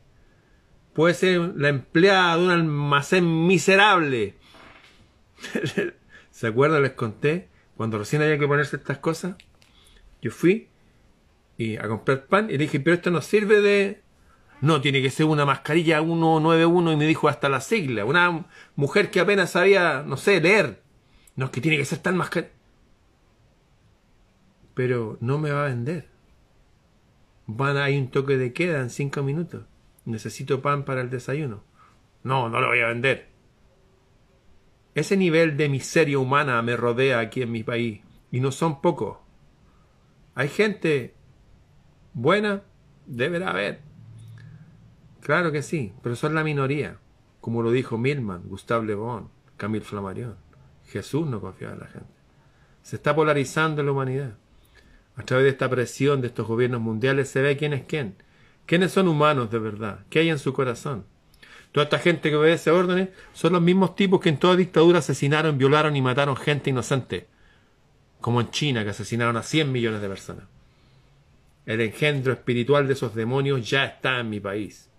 Puede 0.94 1.14
ser 1.14 1.54
la 1.56 1.70
empleada 1.70 2.38
de 2.38 2.44
un 2.44 2.52
almacén 2.52 3.48
miserable. 3.48 4.36
¿Se 6.32 6.48
acuerdan? 6.48 6.84
Les 6.84 6.94
conté 6.94 7.48
cuando 7.76 7.98
recién 7.98 8.22
había 8.22 8.38
que 8.38 8.48
ponerse 8.48 8.76
estas 8.76 8.98
cosas. 8.98 9.36
Yo 10.22 10.32
fui 10.32 10.69
y 11.60 11.76
a 11.76 11.90
comprar 11.90 12.26
pan 12.26 12.46
y 12.50 12.54
le 12.54 12.60
dije, 12.60 12.80
pero 12.80 12.96
esto 12.96 13.12
no 13.12 13.22
sirve 13.22 13.60
de... 13.60 14.02
No, 14.62 14.80
tiene 14.80 15.02
que 15.02 15.10
ser 15.10 15.26
una 15.26 15.46
mascarilla 15.46 16.00
191 16.00 16.94
y 16.94 16.96
me 16.96 17.06
dijo 17.06 17.28
hasta 17.28 17.50
la 17.50 17.60
sigla. 17.60 18.06
Una 18.06 18.46
mujer 18.78 19.12
que 19.12 19.20
apenas 19.20 19.52
sabía, 19.52 20.02
no 20.08 20.16
sé, 20.16 20.40
leer. 20.40 20.82
No 21.36 21.46
es 21.46 21.52
que 21.52 21.60
tiene 21.60 21.76
que 21.76 21.84
ser 21.84 22.00
tan 22.00 22.16
mascarilla. 22.16 22.54
Pero 24.74 25.18
no 25.20 25.38
me 25.38 25.52
va 25.52 25.66
a 25.66 25.68
vender. 25.68 26.08
Van 27.46 27.76
a 27.76 27.90
ir 27.90 28.04
un 28.04 28.10
toque 28.10 28.38
de 28.38 28.54
queda 28.54 28.80
en 28.80 28.90
cinco 28.90 29.22
minutos. 29.22 29.66
Necesito 30.06 30.62
pan 30.62 30.86
para 30.86 31.02
el 31.02 31.10
desayuno. 31.10 31.66
No, 32.24 32.48
no 32.48 32.62
lo 32.62 32.68
voy 32.68 32.80
a 32.80 32.88
vender. 32.88 33.28
Ese 34.96 35.18
nivel 35.18 35.58
de 35.58 35.68
miseria 35.68 36.20
humana 36.20 36.62
me 36.62 36.78
rodea 36.78 37.20
aquí 37.20 37.42
en 37.42 37.52
mi 37.52 37.64
país. 37.64 38.00
Y 38.32 38.40
no 38.40 38.54
son 38.54 38.80
pocos. 38.80 39.18
Hay 40.36 40.48
gente 40.48 41.19
Buena, 42.14 42.64
deberá 43.06 43.52
haber. 43.52 43.82
Claro 45.22 45.52
que 45.52 45.62
sí, 45.62 45.94
pero 46.02 46.16
son 46.16 46.34
la 46.34 46.44
minoría, 46.44 46.98
como 47.42 47.62
lo 47.62 47.72
dijo 47.72 47.98
Milman, 47.98 48.44
Gustave 48.48 48.86
Le 48.86 48.96
Bon, 48.96 49.30
Camille 49.58 49.86
Flammarion. 49.86 50.36
Jesús 50.88 51.28
no 51.28 51.40
confiaba 51.40 51.74
en 51.74 51.80
la 51.80 51.88
gente. 51.88 52.08
Se 52.82 52.96
está 52.96 53.16
polarizando 53.16 53.84
la 53.84 53.92
humanidad. 53.92 54.34
A 55.16 55.24
través 55.24 55.44
de 55.44 55.50
esta 55.50 55.70
presión 55.70 56.22
de 56.22 56.28
estos 56.28 56.48
gobiernos 56.48 56.82
mundiales 56.82 57.30
se 57.30 57.42
ve 57.42 57.58
quién 57.58 57.74
es 57.74 57.84
quién. 57.84 58.16
¿Quiénes 58.66 58.92
son 58.92 59.08
humanos 59.08 59.52
de 59.52 59.60
verdad? 59.60 60.06
¿Qué 60.10 60.20
hay 60.20 60.30
en 60.30 60.40
su 60.40 60.54
corazón? 60.54 61.06
Toda 61.72 61.84
esta 61.84 62.00
gente 62.00 62.30
que 62.30 62.36
obedece 62.36 62.72
órdenes 62.72 63.10
son 63.34 63.54
los 63.54 63.62
mismos 63.62 63.96
tipos 63.96 64.20
que 64.20 64.30
en 64.30 64.38
toda 64.38 64.56
dictadura 64.56 65.00
asesinaron, 65.00 65.58
violaron 65.58 65.96
y 65.96 66.02
mataron 66.02 66.36
gente 66.36 66.70
inocente. 66.70 67.28
Como 68.22 68.42
en 68.42 68.50
China, 68.50 68.84
que 68.84 68.90
asesinaron 68.90 69.38
a 69.38 69.44
100 69.44 69.72
millones 69.72 70.02
de 70.02 70.08
personas. 70.08 70.46
El 71.70 71.82
engendro 71.82 72.34
espiritual 72.34 72.88
de 72.88 72.94
esos 72.94 73.14
demonios 73.14 73.70
ya 73.70 73.86
está 73.86 74.20
en 74.20 74.32
mi 74.32 74.40
país. 74.40 74.90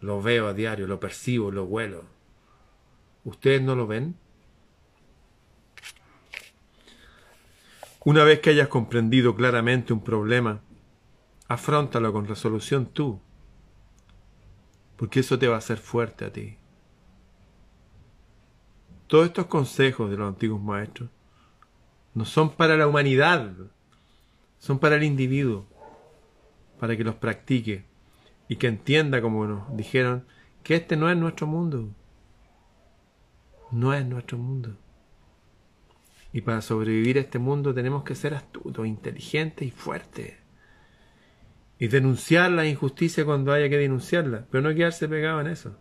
Lo 0.00 0.20
veo 0.20 0.48
a 0.48 0.54
diario, 0.54 0.88
lo 0.88 0.98
percibo, 0.98 1.52
lo 1.52 1.62
huelo. 1.62 2.02
¿Ustedes 3.22 3.62
no 3.62 3.76
lo 3.76 3.86
ven? 3.86 4.16
Una 8.04 8.24
vez 8.24 8.40
que 8.40 8.50
hayas 8.50 8.66
comprendido 8.66 9.36
claramente 9.36 9.92
un 9.92 10.02
problema, 10.02 10.62
afrontalo 11.46 12.12
con 12.12 12.26
resolución 12.26 12.86
tú, 12.86 13.20
porque 14.96 15.20
eso 15.20 15.38
te 15.38 15.46
va 15.46 15.54
a 15.54 15.58
hacer 15.58 15.78
fuerte 15.78 16.24
a 16.24 16.32
ti. 16.32 16.58
Todos 19.06 19.26
estos 19.26 19.46
consejos 19.46 20.10
de 20.10 20.16
los 20.16 20.26
antiguos 20.26 20.60
maestros 20.60 21.08
no 22.14 22.24
son 22.24 22.50
para 22.50 22.76
la 22.76 22.88
humanidad, 22.88 23.52
son 24.62 24.78
para 24.78 24.94
el 24.94 25.02
individuo, 25.02 25.66
para 26.78 26.96
que 26.96 27.02
los 27.02 27.16
practique 27.16 27.84
y 28.46 28.54
que 28.54 28.68
entienda, 28.68 29.20
como 29.20 29.44
nos 29.44 29.76
dijeron, 29.76 30.24
que 30.62 30.76
este 30.76 30.96
no 30.96 31.10
es 31.10 31.16
nuestro 31.16 31.48
mundo. 31.48 31.88
No 33.72 33.92
es 33.92 34.06
nuestro 34.06 34.38
mundo. 34.38 34.76
Y 36.32 36.42
para 36.42 36.60
sobrevivir 36.60 37.18
a 37.18 37.22
este 37.22 37.40
mundo 37.40 37.74
tenemos 37.74 38.04
que 38.04 38.14
ser 38.14 38.34
astutos, 38.34 38.86
inteligentes 38.86 39.66
y 39.66 39.72
fuertes. 39.72 40.34
Y 41.80 41.88
denunciar 41.88 42.52
la 42.52 42.64
injusticia 42.64 43.24
cuando 43.24 43.52
haya 43.52 43.68
que 43.68 43.78
denunciarla, 43.78 44.46
pero 44.48 44.62
no 44.62 44.72
quedarse 44.72 45.08
pegado 45.08 45.40
en 45.40 45.48
eso. 45.48 45.76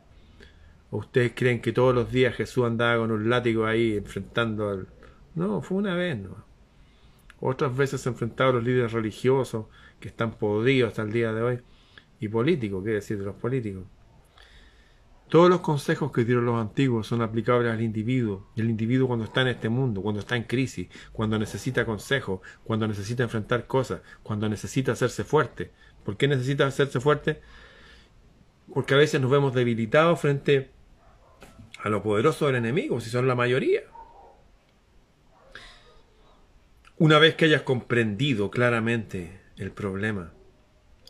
¿O 0.89 0.97
ustedes 0.97 1.33
creen 1.35 1.61
que 1.61 1.71
todos 1.71 1.93
los 1.93 2.11
días 2.11 2.33
Jesús 2.33 2.65
andaba 2.65 2.97
con 2.97 3.11
un 3.11 3.29
látigo 3.29 3.67
ahí 3.67 3.97
enfrentando 3.97 4.69
al... 4.69 4.87
No, 5.35 5.61
fue 5.61 5.77
una 5.77 5.93
vez, 5.93 6.17
¿no? 6.17 6.50
Otras 7.41 7.75
veces 7.75 8.01
se 8.01 8.09
a 8.09 8.51
los 8.51 8.63
líderes 8.63 8.93
religiosos 8.93 9.65
que 9.99 10.07
están 10.07 10.31
podridos 10.37 10.89
hasta 10.89 11.01
el 11.01 11.11
día 11.11 11.33
de 11.33 11.41
hoy. 11.41 11.61
Y 12.19 12.27
políticos, 12.27 12.83
¿qué 12.85 12.91
decir 12.91 13.17
de 13.17 13.25
los 13.25 13.35
políticos? 13.35 13.83
Todos 15.27 15.49
los 15.49 15.61
consejos 15.61 16.11
que 16.11 16.23
dieron 16.23 16.45
los 16.45 16.61
antiguos 16.61 17.07
son 17.07 17.21
aplicables 17.21 17.71
al 17.71 17.81
individuo, 17.81 18.51
y 18.53 18.61
el 18.61 18.69
individuo 18.69 19.07
cuando 19.07 19.25
está 19.25 19.41
en 19.41 19.47
este 19.47 19.69
mundo, 19.69 20.01
cuando 20.01 20.19
está 20.19 20.35
en 20.35 20.43
crisis, 20.43 20.89
cuando 21.13 21.39
necesita 21.39 21.83
consejo, 21.83 22.43
cuando 22.63 22.87
necesita 22.87 23.23
enfrentar 23.23 23.65
cosas, 23.65 24.01
cuando 24.21 24.47
necesita 24.47 24.91
hacerse 24.91 25.23
fuerte. 25.23 25.71
¿Por 26.03 26.17
qué 26.17 26.27
necesita 26.27 26.67
hacerse 26.67 26.99
fuerte? 26.99 27.41
Porque 28.71 28.93
a 28.93 28.97
veces 28.97 29.19
nos 29.19 29.31
vemos 29.31 29.53
debilitados 29.55 30.19
frente 30.19 30.69
a 31.81 31.89
lo 31.89 32.03
poderoso 32.03 32.45
del 32.45 32.57
enemigo, 32.57 32.99
si 33.01 33.09
son 33.09 33.27
la 33.27 33.33
mayoría. 33.33 33.81
Una 37.01 37.17
vez 37.17 37.33
que 37.33 37.45
hayas 37.45 37.63
comprendido 37.63 38.51
claramente 38.51 39.41
el 39.57 39.71
problema, 39.71 40.33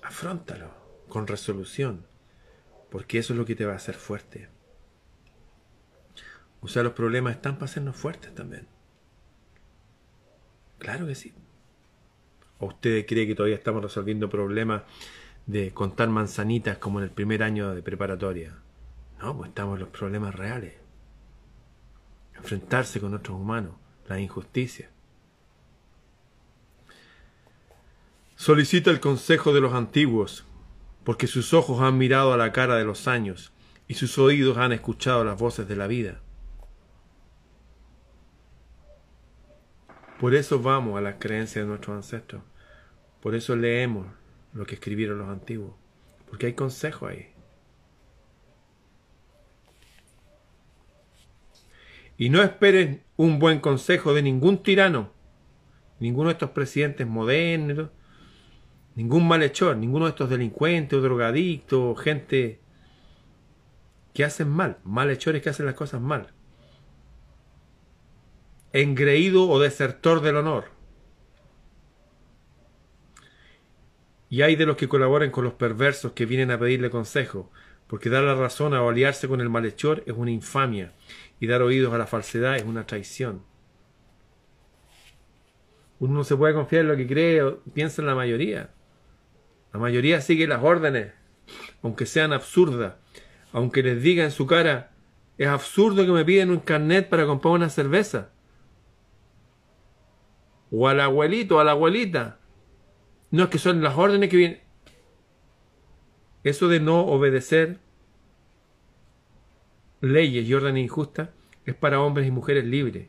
afrontalo 0.01 0.71
con 1.09 1.27
resolución, 1.27 2.05
porque 2.89 3.17
eso 3.17 3.33
es 3.33 3.37
lo 3.37 3.43
que 3.43 3.57
te 3.57 3.65
va 3.65 3.73
a 3.73 3.75
hacer 3.75 3.95
fuerte. 3.95 4.47
O 6.61 6.69
sea, 6.69 6.83
los 6.83 6.93
problemas 6.93 7.35
están 7.35 7.55
para 7.55 7.65
hacernos 7.65 7.97
fuertes 7.97 8.33
también. 8.33 8.69
Claro 10.77 11.07
que 11.07 11.15
sí. 11.15 11.33
¿O 12.59 12.67
usted 12.67 13.05
cree 13.05 13.27
que 13.27 13.35
todavía 13.35 13.57
estamos 13.57 13.83
resolviendo 13.83 14.29
problemas 14.29 14.83
de 15.45 15.73
contar 15.73 16.07
manzanitas 16.07 16.77
como 16.77 16.99
en 16.99 17.03
el 17.03 17.11
primer 17.11 17.43
año 17.43 17.75
de 17.75 17.83
preparatoria? 17.83 18.55
No, 19.19 19.35
pues 19.35 19.49
estamos 19.49 19.75
en 19.75 19.81
los 19.81 19.89
problemas 19.89 20.35
reales. 20.35 20.73
Enfrentarse 22.37 23.01
con 23.01 23.13
otros 23.13 23.37
humanos, 23.37 23.75
la 24.07 24.21
injusticia. 24.21 24.89
Solicita 28.41 28.89
el 28.89 28.99
consejo 28.99 29.53
de 29.53 29.61
los 29.61 29.75
antiguos, 29.75 30.47
porque 31.03 31.27
sus 31.27 31.53
ojos 31.53 31.79
han 31.79 31.99
mirado 31.99 32.33
a 32.33 32.37
la 32.37 32.51
cara 32.51 32.75
de 32.75 32.83
los 32.83 33.07
años 33.07 33.53
y 33.87 33.93
sus 33.93 34.17
oídos 34.17 34.57
han 34.57 34.71
escuchado 34.71 35.23
las 35.23 35.37
voces 35.37 35.67
de 35.67 35.75
la 35.75 35.85
vida. 35.85 36.19
Por 40.19 40.33
eso 40.33 40.59
vamos 40.59 40.97
a 40.97 41.01
las 41.01 41.17
creencias 41.19 41.63
de 41.63 41.69
nuestros 41.69 41.95
ancestros. 41.95 42.41
Por 43.21 43.35
eso 43.35 43.55
leemos 43.55 44.07
lo 44.53 44.65
que 44.65 44.73
escribieron 44.73 45.19
los 45.19 45.29
antiguos. 45.29 45.75
Porque 46.27 46.47
hay 46.47 46.53
consejo 46.53 47.05
ahí. 47.05 47.29
Y 52.17 52.29
no 52.29 52.41
esperen 52.41 53.03
un 53.17 53.37
buen 53.37 53.59
consejo 53.59 54.15
de 54.15 54.23
ningún 54.23 54.63
tirano, 54.63 55.11
ninguno 55.99 56.29
de 56.29 56.33
estos 56.33 56.49
presidentes 56.49 57.05
modernos, 57.05 57.91
ningún 58.95 59.27
malhechor, 59.27 59.77
ninguno 59.77 60.05
de 60.05 60.11
estos 60.11 60.29
delincuentes 60.29 60.97
o 60.97 61.01
drogadictos, 61.01 61.99
gente 61.99 62.59
que 64.13 64.23
hacen 64.23 64.49
mal, 64.49 64.77
malhechores 64.83 65.41
que 65.41 65.49
hacen 65.49 65.65
las 65.65 65.75
cosas 65.75 66.01
mal. 66.01 66.31
Engreído 68.73 69.49
o 69.49 69.59
desertor 69.59 70.21
del 70.21 70.37
honor. 70.37 70.65
Y 74.29 74.43
hay 74.43 74.55
de 74.55 74.65
los 74.65 74.77
que 74.77 74.87
colaboran 74.87 75.29
con 75.29 75.43
los 75.43 75.53
perversos 75.53 76.13
que 76.13 76.25
vienen 76.25 76.51
a 76.51 76.59
pedirle 76.59 76.89
consejo, 76.89 77.51
porque 77.87 78.09
dar 78.09 78.23
la 78.23 78.35
razón 78.35 78.73
o 78.73 78.89
aliarse 78.89 79.27
con 79.27 79.41
el 79.41 79.49
malhechor 79.49 80.03
es 80.05 80.13
una 80.13 80.31
infamia, 80.31 80.93
y 81.41 81.47
dar 81.47 81.61
oídos 81.61 81.93
a 81.93 81.97
la 81.97 82.07
falsedad 82.07 82.55
es 82.55 82.63
una 82.63 82.85
traición. 82.85 83.43
Uno 85.99 86.13
no 86.13 86.23
se 86.23 86.37
puede 86.37 86.53
confiar 86.53 86.81
en 86.81 86.87
lo 86.87 86.95
que 86.95 87.05
cree 87.05 87.43
o 87.43 87.59
piensa 87.73 88.01
en 88.01 88.07
la 88.07 88.15
mayoría. 88.15 88.69
La 89.73 89.79
mayoría 89.79 90.21
sigue 90.21 90.47
las 90.47 90.63
órdenes, 90.63 91.13
aunque 91.81 92.05
sean 92.05 92.33
absurdas, 92.33 92.95
aunque 93.53 93.83
les 93.83 94.01
diga 94.01 94.23
en 94.23 94.31
su 94.31 94.47
cara, 94.47 94.91
es 95.37 95.47
absurdo 95.47 96.05
que 96.05 96.11
me 96.11 96.25
piden 96.25 96.51
un 96.51 96.59
carnet 96.59 97.09
para 97.09 97.25
comprar 97.25 97.53
una 97.53 97.69
cerveza. 97.69 98.29
o 100.73 100.87
al 100.87 101.01
abuelito 101.01 101.59
a 101.59 101.63
la 101.65 101.71
abuelita. 101.71 102.39
No 103.29 103.43
es 103.43 103.49
que 103.49 103.57
son 103.57 103.81
las 103.81 103.97
órdenes 103.97 104.29
que 104.29 104.37
vienen. 104.37 104.61
Eso 106.43 106.67
de 106.69 106.79
no 106.79 107.01
obedecer 107.01 107.79
leyes 110.01 110.47
y 110.47 110.53
órdenes 110.53 110.83
injustas 110.83 111.29
es 111.65 111.75
para 111.75 112.01
hombres 112.01 112.27
y 112.27 112.31
mujeres 112.31 112.65
libres. 112.65 113.07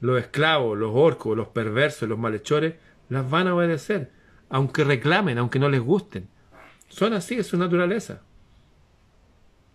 Los 0.00 0.20
esclavos, 0.20 0.78
los 0.78 0.92
orcos, 0.94 1.36
los 1.36 1.48
perversos, 1.48 2.08
los 2.08 2.18
malhechores, 2.18 2.74
las 3.08 3.28
van 3.28 3.48
a 3.48 3.54
obedecer, 3.54 4.12
aunque 4.50 4.84
reclamen, 4.84 5.38
aunque 5.38 5.58
no 5.58 5.68
les 5.68 5.80
gusten. 5.80 6.28
Son 6.88 7.14
así, 7.14 7.36
es 7.36 7.46
su 7.46 7.56
naturaleza. 7.56 8.22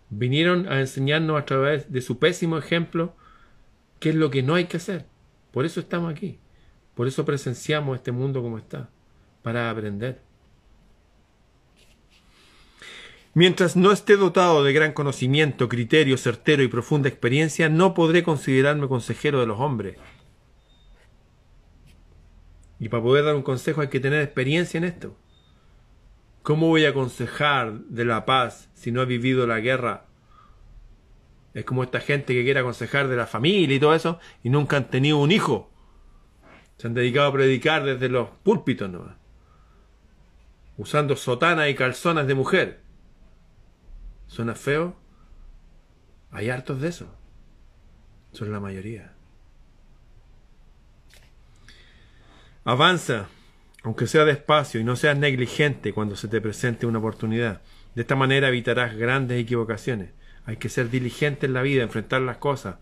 Vinieron 0.10 0.68
a 0.68 0.80
enseñarnos 0.80 1.42
a 1.42 1.46
través 1.46 1.92
de 1.92 2.02
su 2.02 2.20
pésimo 2.20 2.58
ejemplo 2.58 3.16
qué 4.00 4.10
es 4.10 4.16
lo 4.16 4.30
que 4.30 4.44
no 4.44 4.54
hay 4.54 4.66
que 4.66 4.78
hacer. 4.78 5.06
Por 5.52 5.66
eso 5.66 5.80
estamos 5.80 6.12
aquí. 6.12 6.38
Por 6.94 7.08
eso 7.08 7.26
presenciamos 7.26 7.98
este 7.98 8.12
mundo 8.12 8.42
como 8.42 8.58
está, 8.58 8.90
para 9.42 9.70
aprender. 9.70 10.22
Mientras 13.34 13.76
no 13.76 13.92
esté 13.92 14.16
dotado 14.16 14.64
de 14.64 14.72
gran 14.72 14.94
conocimiento, 14.94 15.68
criterio 15.68 16.18
certero 16.18 16.64
y 16.64 16.70
profunda 16.70 17.10
experiencia, 17.10 17.68
no 17.68 17.94
podré 17.94 18.24
considerarme 18.24 18.88
consejero 18.88 19.42
de 19.42 19.48
los 19.48 19.60
hombres. 19.60 19.98
Y 22.80 22.90
para 22.90 23.04
poder 23.04 23.26
dar 23.26 23.36
un 23.36 23.44
consejo 23.44 23.82
hay 23.82 23.88
que 23.88 24.00
tener 24.00 24.22
experiencia 24.22 24.78
en 24.78 24.84
esto. 24.84 25.18
¿Cómo 26.44 26.68
voy 26.68 26.86
a 26.86 26.90
aconsejar 26.90 27.80
de 27.86 28.06
la 28.06 28.26
paz 28.26 28.70
si 28.74 28.92
no 28.92 29.02
he 29.02 29.06
vivido 29.06 29.48
la 29.48 29.60
guerra? 29.60 30.06
Es 31.54 31.66
como 31.66 31.84
esta 31.84 32.02
gente 32.02 32.34
que 32.34 32.44
quiere 32.44 32.60
aconsejar 32.60 33.08
de 33.08 33.16
la 33.16 33.26
familia 33.26 33.76
y 33.76 33.80
todo 33.80 33.96
eso 33.96 34.20
y 34.44 34.50
nunca 34.50 34.78
han 34.78 34.90
tenido 34.90 35.18
un 35.18 35.32
hijo. 35.32 35.72
Se 36.78 36.88
han 36.88 36.94
dedicado 36.94 37.30
a 37.30 37.34
predicar 37.34 37.86
desde 37.86 38.10
los 38.10 38.30
púlpitos, 38.44 38.90
¿no? 38.90 39.16
Usando 40.78 41.16
sotanas 41.16 41.70
y 41.70 41.76
calzonas 41.76 42.28
de 42.28 42.36
mujer. 42.36 42.82
¿Suena 44.28 44.54
feo? 44.54 44.96
Hay 46.30 46.50
hartos 46.50 46.82
de 46.82 46.90
eso. 46.90 47.08
Son 48.34 48.52
la 48.52 48.60
mayoría. 48.60 49.15
Avanza, 52.68 53.28
aunque 53.84 54.08
sea 54.08 54.26
despacio, 54.26 54.82
y 54.82 54.84
no 54.84 54.96
seas 54.96 55.16
negligente 55.16 55.94
cuando 55.94 56.16
se 56.16 56.28
te 56.28 56.42
presente 56.42 56.88
una 56.88 56.98
oportunidad. 56.98 57.62
De 57.94 58.02
esta 58.02 58.16
manera 58.16 58.48
evitarás 58.48 58.96
grandes 58.96 59.40
equivocaciones. 59.40 60.10
Hay 60.46 60.58
que 60.58 60.70
ser 60.70 60.90
diligente 60.90 61.46
en 61.46 61.54
la 61.54 61.62
vida, 61.62 61.84
enfrentar 61.84 62.22
las 62.22 62.38
cosas, 62.38 62.78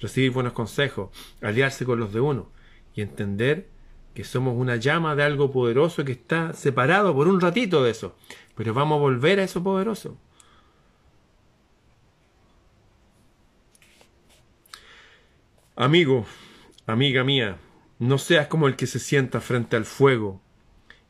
recibir 0.00 0.32
buenos 0.32 0.52
consejos, 0.52 1.10
aliarse 1.40 1.84
con 1.84 2.00
los 2.00 2.12
de 2.12 2.20
uno 2.20 2.50
y 2.96 3.02
entender 3.02 3.68
que 4.14 4.24
somos 4.24 4.56
una 4.56 4.74
llama 4.74 5.14
de 5.14 5.22
algo 5.22 5.52
poderoso 5.52 6.04
que 6.04 6.12
está 6.12 6.52
separado 6.52 7.14
por 7.14 7.28
un 7.28 7.40
ratito 7.40 7.84
de 7.84 7.92
eso. 7.92 8.16
Pero 8.56 8.74
vamos 8.74 8.96
a 8.96 9.00
volver 9.00 9.38
a 9.38 9.44
eso 9.44 9.62
poderoso. 9.62 10.18
Amigo, 15.76 16.26
amiga 16.86 17.22
mía, 17.22 17.58
no 18.00 18.16
seas 18.16 18.48
como 18.48 18.66
el 18.66 18.76
que 18.76 18.86
se 18.86 18.98
sienta 18.98 19.42
frente 19.42 19.76
al 19.76 19.84
fuego 19.84 20.40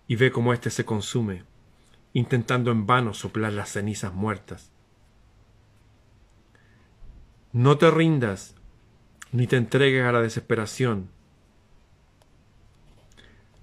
y 0.09 0.17
ve 0.17 0.33
cómo 0.33 0.53
éste 0.53 0.71
se 0.71 0.85
consume, 0.85 1.45
intentando 2.13 2.73
en 2.73 2.85
vano 2.85 3.15
soplar 3.15 3.53
las 3.53 3.71
cenizas 3.71 4.13
muertas. 4.13 4.73
No 7.53 7.79
te 7.79 7.93
rindas, 7.93 8.57
ni 9.31 9.47
te 9.47 9.57
entregues 9.57 10.05
a 10.05 10.11
la 10.11 10.21
desesperación, 10.21 11.11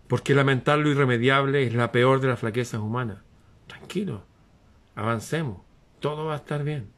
porque 0.08 0.34
lamentar 0.34 0.80
lo 0.80 0.90
irremediable 0.90 1.68
es 1.68 1.74
la 1.74 1.92
peor 1.92 2.22
de 2.22 2.30
las 2.30 2.40
flaquezas 2.40 2.80
humanas. 2.80 3.18
Tranquilo, 3.68 4.24
avancemos, 4.96 5.60
todo 6.00 6.28
va 6.28 6.36
a 6.36 6.38
estar 6.38 6.64
bien, 6.64 6.92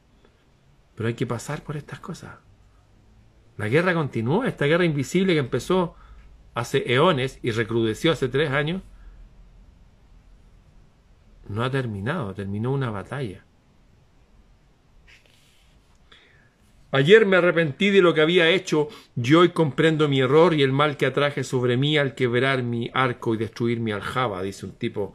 pero 0.94 1.08
hay 1.08 1.14
que 1.14 1.26
pasar 1.26 1.64
por 1.64 1.76
estas 1.76 1.98
cosas. 1.98 2.36
La 3.56 3.66
guerra 3.66 3.94
continúa, 3.94 4.46
esta 4.46 4.66
guerra 4.66 4.84
invisible 4.84 5.32
que 5.32 5.40
empezó 5.40 5.96
hace 6.54 6.92
eones 6.92 7.38
y 7.42 7.50
recrudeció 7.50 8.12
hace 8.12 8.28
tres 8.28 8.50
años, 8.50 8.82
no 11.48 11.64
ha 11.64 11.70
terminado, 11.70 12.34
terminó 12.34 12.72
una 12.72 12.90
batalla. 12.90 13.44
Ayer 16.92 17.24
me 17.24 17.36
arrepentí 17.36 17.90
de 17.90 18.02
lo 18.02 18.14
que 18.14 18.20
había 18.20 18.48
hecho 18.48 18.88
y 19.14 19.34
hoy 19.34 19.50
comprendo 19.50 20.08
mi 20.08 20.20
error 20.20 20.54
y 20.54 20.62
el 20.62 20.72
mal 20.72 20.96
que 20.96 21.06
atraje 21.06 21.44
sobre 21.44 21.76
mí 21.76 21.96
al 21.96 22.14
quebrar 22.14 22.64
mi 22.64 22.90
arco 22.94 23.34
y 23.34 23.38
destruir 23.38 23.78
mi 23.78 23.92
aljaba, 23.92 24.42
dice 24.42 24.66
un 24.66 24.72
tipo 24.72 25.14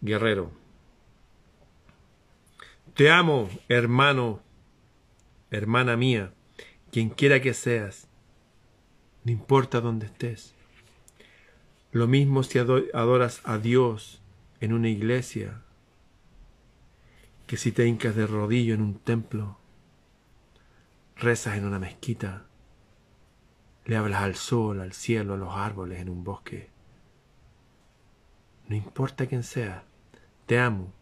guerrero. 0.00 0.52
Te 2.94 3.10
amo, 3.10 3.48
hermano, 3.68 4.40
hermana 5.50 5.96
mía 5.96 6.32
quien 6.92 7.08
quiera 7.08 7.40
que 7.40 7.54
seas, 7.54 8.06
no 9.24 9.32
importa 9.32 9.80
dónde 9.80 10.06
estés. 10.06 10.54
Lo 11.92 12.06
mismo 12.06 12.42
si 12.42 12.58
adoras 12.58 13.40
a 13.44 13.58
Dios 13.58 14.20
en 14.60 14.72
una 14.72 14.88
iglesia, 14.88 15.62
que 17.46 17.56
si 17.56 17.72
te 17.72 17.86
hincas 17.86 18.16
de 18.16 18.26
rodillo 18.26 18.74
en 18.74 18.82
un 18.82 18.98
templo, 18.98 19.58
rezas 21.16 21.56
en 21.56 21.66
una 21.66 21.78
mezquita, 21.78 22.46
le 23.84 23.96
hablas 23.96 24.22
al 24.22 24.36
sol, 24.36 24.80
al 24.80 24.92
cielo, 24.92 25.34
a 25.34 25.36
los 25.36 25.54
árboles 25.54 26.00
en 26.00 26.08
un 26.08 26.24
bosque. 26.24 26.70
No 28.68 28.76
importa 28.76 29.26
quién 29.26 29.42
sea, 29.42 29.84
te 30.46 30.58
amo. 30.58 30.92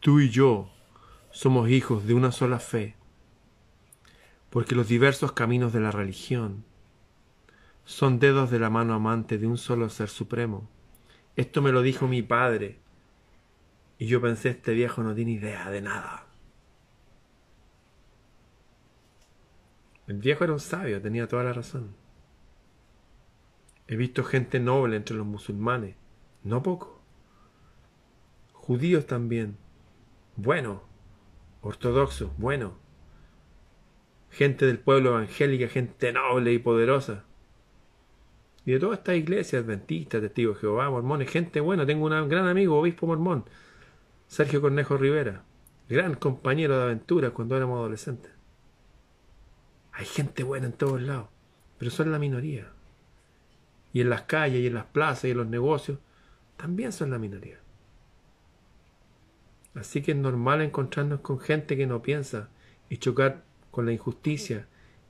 Tú 0.00 0.20
y 0.20 0.30
yo 0.30 0.70
somos 1.30 1.68
hijos 1.68 2.06
de 2.06 2.14
una 2.14 2.32
sola 2.32 2.58
fe, 2.58 2.96
porque 4.50 4.74
los 4.74 4.88
diversos 4.88 5.32
caminos 5.32 5.72
de 5.72 5.80
la 5.80 5.90
religión 5.90 6.64
son 7.84 8.18
dedos 8.18 8.50
de 8.50 8.58
la 8.58 8.70
mano 8.70 8.94
amante 8.94 9.38
de 9.38 9.46
un 9.46 9.58
solo 9.58 9.88
ser 9.88 10.08
supremo. 10.08 10.68
Esto 11.36 11.62
me 11.62 11.72
lo 11.72 11.82
dijo 11.82 12.08
mi 12.08 12.22
padre, 12.22 12.80
y 13.98 14.06
yo 14.06 14.20
pensé, 14.20 14.50
este 14.50 14.74
viejo 14.74 15.02
no 15.02 15.14
tiene 15.14 15.32
idea 15.32 15.70
de 15.70 15.82
nada. 15.82 16.26
El 20.06 20.18
viejo 20.18 20.44
era 20.44 20.52
un 20.52 20.60
sabio, 20.60 21.00
tenía 21.00 21.26
toda 21.26 21.44
la 21.44 21.52
razón. 21.52 21.94
He 23.88 23.96
visto 23.96 24.24
gente 24.24 24.60
noble 24.60 24.96
entre 24.96 25.16
los 25.16 25.26
musulmanes, 25.26 25.96
no 26.42 26.62
poco. 26.62 27.00
Judíos 28.52 29.06
también. 29.06 29.56
Bueno, 30.36 30.82
ortodoxo, 31.62 32.32
bueno, 32.36 32.74
gente 34.36 34.66
del 34.66 34.78
pueblo 34.78 35.10
evangélico, 35.16 35.72
gente 35.72 36.12
noble 36.12 36.52
y 36.52 36.58
poderosa. 36.58 37.24
Y 38.66 38.72
de 38.72 38.80
toda 38.80 38.96
esta 38.96 39.14
iglesia, 39.14 39.60
adventista, 39.60 40.20
testigos 40.20 40.56
de 40.56 40.60
Jehová, 40.60 40.90
mormones, 40.90 41.30
gente 41.30 41.60
buena. 41.60 41.86
Tengo 41.86 42.04
un 42.04 42.28
gran 42.28 42.46
amigo, 42.46 42.78
obispo 42.78 43.06
mormón, 43.06 43.46
Sergio 44.26 44.60
Cornejo 44.60 44.98
Rivera, 44.98 45.42
gran 45.88 46.14
compañero 46.16 46.76
de 46.76 46.82
aventuras 46.82 47.32
cuando 47.32 47.56
éramos 47.56 47.78
adolescentes. 47.78 48.30
Hay 49.92 50.04
gente 50.04 50.42
buena 50.42 50.66
en 50.66 50.72
todos 50.74 51.00
lados, 51.00 51.28
pero 51.78 51.90
son 51.90 52.12
la 52.12 52.18
minoría. 52.18 52.68
Y 53.94 54.02
en 54.02 54.10
las 54.10 54.22
calles, 54.22 54.60
y 54.60 54.66
en 54.66 54.74
las 54.74 54.84
plazas, 54.84 55.24
y 55.24 55.30
en 55.30 55.38
los 55.38 55.46
negocios, 55.46 55.98
también 56.58 56.92
son 56.92 57.10
la 57.10 57.18
minoría. 57.18 57.58
Así 59.74 60.02
que 60.02 60.12
es 60.12 60.18
normal 60.18 60.60
encontrarnos 60.60 61.20
con 61.20 61.40
gente 61.40 61.74
que 61.78 61.86
no 61.86 62.02
piensa 62.02 62.50
y 62.90 62.98
chocar 62.98 63.45
con 63.76 63.84
la 63.84 63.92
injusticia 63.92 64.66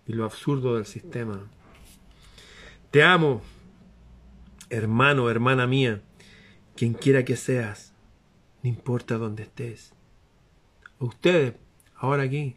y 0.08 0.12
lo 0.12 0.24
absurdo 0.24 0.74
del 0.74 0.86
sistema. 0.86 1.48
Te 2.90 3.04
amo, 3.04 3.40
hermano, 4.70 5.30
hermana 5.30 5.68
mía, 5.68 6.02
quien 6.74 6.92
quiera 6.92 7.24
que 7.24 7.36
seas, 7.36 7.94
no 8.64 8.68
importa 8.68 9.18
dónde 9.18 9.44
estés. 9.44 9.92
ustedes, 10.98 11.54
ahora 11.94 12.24
aquí, 12.24 12.56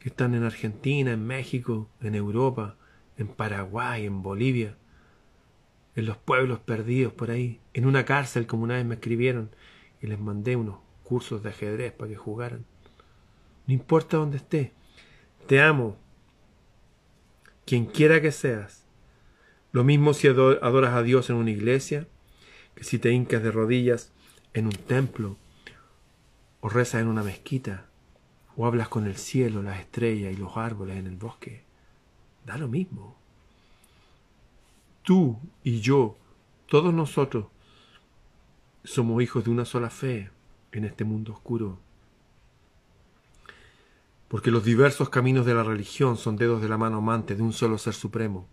que 0.00 0.08
están 0.08 0.34
en 0.34 0.42
Argentina, 0.42 1.12
en 1.12 1.24
México, 1.24 1.88
en 2.00 2.16
Europa, 2.16 2.74
en 3.16 3.28
Paraguay, 3.28 4.06
en 4.06 4.24
Bolivia, 4.24 4.76
en 5.94 6.06
los 6.06 6.16
pueblos 6.16 6.58
perdidos 6.58 7.12
por 7.12 7.30
ahí, 7.30 7.60
en 7.72 7.86
una 7.86 8.04
cárcel 8.04 8.48
como 8.48 8.64
una 8.64 8.74
vez 8.74 8.84
me 8.84 8.96
escribieron 8.96 9.50
y 10.02 10.08
les 10.08 10.18
mandé 10.18 10.56
unos 10.56 10.78
cursos 11.04 11.40
de 11.44 11.50
ajedrez 11.50 11.92
para 11.92 12.10
que 12.10 12.16
jugaran. 12.16 12.64
No 13.68 13.74
importa 13.74 14.16
dónde 14.16 14.38
esté. 14.38 14.72
Te 15.46 15.60
amo. 15.60 15.96
Quien 17.64 17.86
quiera 17.86 18.20
que 18.20 18.32
seas. 18.32 18.84
Lo 19.72 19.84
mismo 19.84 20.14
si 20.14 20.26
adoras 20.28 20.94
a 20.94 21.02
Dios 21.02 21.30
en 21.30 21.36
una 21.36 21.50
iglesia, 21.50 22.06
que 22.74 22.84
si 22.84 22.98
te 22.98 23.12
hincas 23.12 23.42
de 23.42 23.52
rodillas 23.52 24.12
en 24.52 24.66
un 24.66 24.72
templo, 24.72 25.36
o 26.60 26.68
rezas 26.68 27.00
en 27.02 27.08
una 27.08 27.22
mezquita, 27.22 27.86
o 28.56 28.66
hablas 28.66 28.88
con 28.88 29.06
el 29.06 29.16
cielo, 29.16 29.62
las 29.62 29.80
estrellas 29.80 30.32
y 30.32 30.36
los 30.36 30.56
árboles 30.56 30.96
en 30.96 31.06
el 31.06 31.16
bosque. 31.16 31.62
Da 32.44 32.56
lo 32.56 32.68
mismo. 32.68 33.16
Tú 35.02 35.38
y 35.62 35.80
yo, 35.80 36.16
todos 36.66 36.92
nosotros, 36.92 37.46
somos 38.84 39.22
hijos 39.22 39.44
de 39.44 39.50
una 39.50 39.64
sola 39.64 39.90
fe 39.90 40.30
en 40.72 40.84
este 40.84 41.04
mundo 41.04 41.32
oscuro. 41.32 41.78
Porque 44.30 44.52
los 44.52 44.62
diversos 44.62 45.08
caminos 45.08 45.44
de 45.44 45.54
la 45.54 45.64
religión 45.64 46.16
son 46.16 46.36
dedos 46.36 46.62
de 46.62 46.68
la 46.68 46.78
mano 46.78 46.98
amante 46.98 47.34
de 47.34 47.42
un 47.42 47.52
solo 47.52 47.78
ser 47.78 47.94
supremo, 47.94 48.46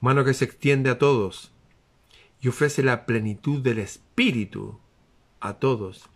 mano 0.00 0.22
que 0.22 0.34
se 0.34 0.44
extiende 0.44 0.90
a 0.90 0.98
todos 0.98 1.50
y 2.42 2.48
ofrece 2.48 2.82
la 2.82 3.06
plenitud 3.06 3.62
del 3.62 3.78
espíritu 3.78 4.78
a 5.40 5.54
todos 5.54 6.10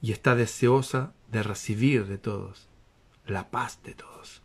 y 0.00 0.12
está 0.12 0.36
deseosa 0.36 1.14
de 1.32 1.42
recibir 1.42 2.06
de 2.06 2.18
todos 2.18 2.68
la 3.26 3.50
paz 3.50 3.82
de 3.82 3.94
todos. 3.94 4.40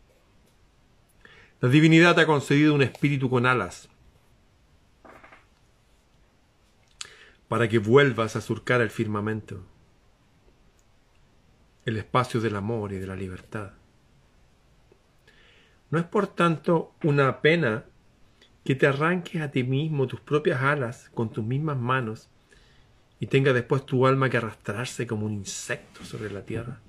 La 1.62 1.70
divinidad 1.70 2.18
ha 2.20 2.26
concedido 2.26 2.74
un 2.74 2.82
espíritu 2.82 3.30
con 3.30 3.46
alas 3.46 3.90
para 7.48 7.70
que 7.70 7.78
vuelvas 7.78 8.36
a 8.36 8.42
surcar 8.42 8.82
el 8.82 8.90
firmamento, 8.90 9.64
el 11.86 11.98
espacio 11.98 12.40
del 12.40 12.56
amor 12.56 12.94
y 12.94 12.98
de 12.98 13.08
la 13.08 13.16
libertad. 13.16 13.72
No 15.90 16.00
es 16.00 16.06
por 16.06 16.28
tanto 16.28 16.94
una 17.04 17.42
pena 17.42 17.86
que 18.64 18.76
te 18.76 18.88
arranques 18.88 19.42
a 19.42 19.52
ti 19.52 19.64
mismo 19.64 20.08
tus 20.08 20.22
propias 20.22 20.62
alas 20.62 21.10
con 21.14 21.32
tus 21.32 21.44
mismas 21.44 21.78
manos 21.78 22.30
y 23.20 23.28
tenga 23.28 23.54
después 23.54 23.86
tu 23.86 24.08
alma 24.08 24.30
que 24.30 24.38
arrastrarse 24.38 25.06
como 25.06 25.26
un 25.26 25.34
insecto 25.34 26.04
sobre 26.04 26.32
la 26.32 26.44
tierra. 26.44 26.80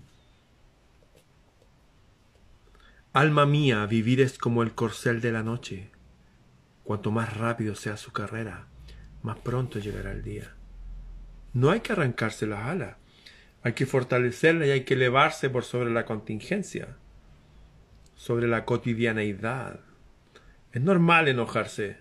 Alma 3.12 3.46
mía, 3.46 3.86
vivir 3.86 4.20
es 4.20 4.38
como 4.38 4.62
el 4.62 4.74
corcel 4.74 5.20
de 5.20 5.30
la 5.30 5.42
noche. 5.42 5.90
Cuanto 6.82 7.12
más 7.12 7.36
rápido 7.36 7.76
sea 7.76 7.96
su 7.96 8.12
carrera, 8.12 8.66
más 9.22 9.38
pronto 9.38 9.78
llegará 9.78 10.10
el 10.10 10.22
día. 10.22 10.54
No 11.52 11.70
hay 11.70 11.80
que 11.80 11.92
arrancarse 11.92 12.46
las 12.46 12.64
alas, 12.66 12.96
hay 13.64 13.72
que 13.72 13.86
fortalecerla 13.86 14.66
y 14.66 14.70
hay 14.70 14.84
que 14.84 14.92
elevarse 14.92 15.48
por 15.48 15.64
sobre 15.64 15.90
la 15.90 16.04
contingencia, 16.04 16.98
sobre 18.14 18.46
la 18.46 18.66
cotidianeidad. 18.66 19.80
Es 20.72 20.82
normal 20.82 21.28
enojarse. 21.28 21.96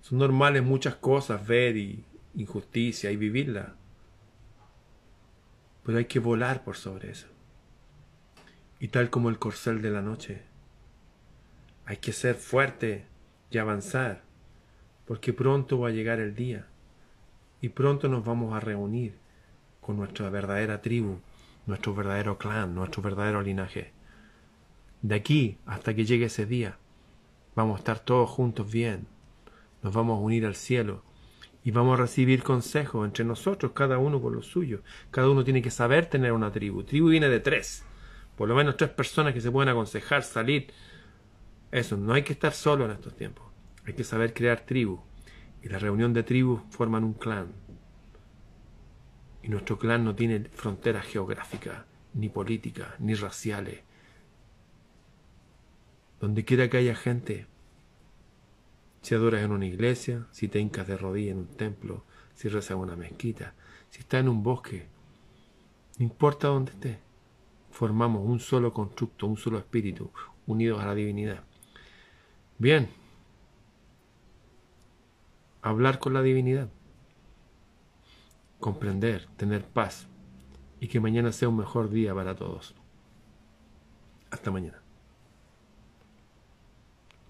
Son 0.00 0.18
normales 0.18 0.64
muchas 0.64 0.96
cosas, 0.96 1.46
ver 1.46 1.76
y 1.76 2.04
injusticia 2.34 3.12
y 3.12 3.16
vivirla. 3.16 3.76
Pero 5.84 5.98
hay 5.98 6.06
que 6.06 6.18
volar 6.18 6.64
por 6.64 6.74
sobre 6.74 7.12
eso. 7.12 7.28
Y 8.80 8.88
tal 8.88 9.10
como 9.10 9.30
el 9.30 9.38
corcel 9.38 9.82
de 9.82 9.90
la 9.92 10.02
noche, 10.02 10.42
hay 11.86 11.98
que 11.98 12.12
ser 12.12 12.34
fuerte 12.34 13.06
y 13.52 13.58
avanzar, 13.58 14.22
porque 15.06 15.32
pronto 15.32 15.78
va 15.78 15.90
a 15.90 15.92
llegar 15.92 16.18
el 16.18 16.34
día 16.34 16.66
y 17.60 17.68
pronto 17.68 18.08
nos 18.08 18.24
vamos 18.24 18.52
a 18.52 18.58
reunir 18.58 19.23
con 19.84 19.96
nuestra 19.96 20.30
verdadera 20.30 20.80
tribu, 20.80 21.20
nuestro 21.66 21.94
verdadero 21.94 22.38
clan, 22.38 22.74
nuestro 22.74 23.02
verdadero 23.02 23.42
linaje. 23.42 23.92
De 25.02 25.14
aquí 25.14 25.58
hasta 25.66 25.94
que 25.94 26.06
llegue 26.06 26.26
ese 26.26 26.46
día, 26.46 26.78
vamos 27.54 27.76
a 27.76 27.78
estar 27.78 27.98
todos 27.98 28.30
juntos 28.30 28.72
bien, 28.72 29.06
nos 29.82 29.92
vamos 29.92 30.18
a 30.18 30.22
unir 30.22 30.46
al 30.46 30.54
cielo 30.54 31.02
y 31.62 31.70
vamos 31.70 31.98
a 31.98 32.02
recibir 32.02 32.42
consejos 32.42 33.06
entre 33.06 33.24
nosotros, 33.24 33.72
cada 33.72 33.98
uno 33.98 34.20
con 34.20 34.34
lo 34.34 34.42
suyo. 34.42 34.82
Cada 35.10 35.30
uno 35.30 35.44
tiene 35.44 35.62
que 35.62 35.70
saber 35.70 36.06
tener 36.06 36.32
una 36.32 36.52
tribu. 36.52 36.82
Tribu 36.82 37.08
viene 37.08 37.28
de 37.28 37.40
tres. 37.40 37.84
Por 38.36 38.48
lo 38.48 38.54
menos 38.54 38.76
tres 38.76 38.90
personas 38.90 39.32
que 39.32 39.40
se 39.40 39.50
pueden 39.50 39.70
aconsejar, 39.70 40.22
salir. 40.22 40.68
Eso, 41.70 41.96
no 41.96 42.12
hay 42.12 42.22
que 42.22 42.34
estar 42.34 42.52
solo 42.52 42.84
en 42.84 42.90
estos 42.90 43.16
tiempos. 43.16 43.46
Hay 43.86 43.94
que 43.94 44.04
saber 44.04 44.34
crear 44.34 44.60
tribu. 44.60 45.00
Y 45.62 45.68
la 45.68 45.78
reunión 45.78 46.12
de 46.12 46.22
tribus 46.22 46.60
forman 46.68 47.02
un 47.02 47.14
clan. 47.14 47.63
Y 49.44 49.48
nuestro 49.48 49.78
clan 49.78 50.06
no 50.06 50.14
tiene 50.14 50.48
fronteras 50.54 51.04
geográficas, 51.04 51.84
ni 52.14 52.30
políticas, 52.30 52.98
ni 52.98 53.14
raciales. 53.14 53.82
Donde 56.18 56.46
quiera 56.46 56.70
que 56.70 56.78
haya 56.78 56.94
gente, 56.94 57.46
si 59.02 59.14
adoras 59.14 59.42
en 59.42 59.52
una 59.52 59.66
iglesia, 59.66 60.26
si 60.30 60.48
te 60.48 60.60
hincas 60.60 60.86
de 60.86 60.96
rodillas 60.96 61.32
en 61.32 61.40
un 61.40 61.46
templo, 61.46 62.04
si 62.34 62.48
rezas 62.48 62.70
en 62.70 62.78
una 62.78 62.96
mezquita, 62.96 63.52
si 63.90 64.00
estás 64.00 64.20
en 64.20 64.30
un 64.30 64.42
bosque, 64.42 64.86
no 65.98 66.04
importa 66.04 66.48
dónde 66.48 66.72
estés, 66.72 66.96
formamos 67.70 68.26
un 68.26 68.40
solo 68.40 68.72
constructo, 68.72 69.26
un 69.26 69.36
solo 69.36 69.58
espíritu, 69.58 70.10
unidos 70.46 70.82
a 70.82 70.86
la 70.86 70.94
divinidad. 70.94 71.44
Bien, 72.56 72.88
hablar 75.60 75.98
con 75.98 76.14
la 76.14 76.22
divinidad, 76.22 76.70
comprender, 78.60 79.26
tener 79.36 79.64
paz 79.64 80.06
y 80.80 80.88
que 80.88 81.00
mañana 81.00 81.32
sea 81.32 81.48
un 81.48 81.56
mejor 81.56 81.90
día 81.90 82.14
para 82.14 82.34
todos. 82.34 82.74
Hasta 84.30 84.50
mañana. 84.50 84.83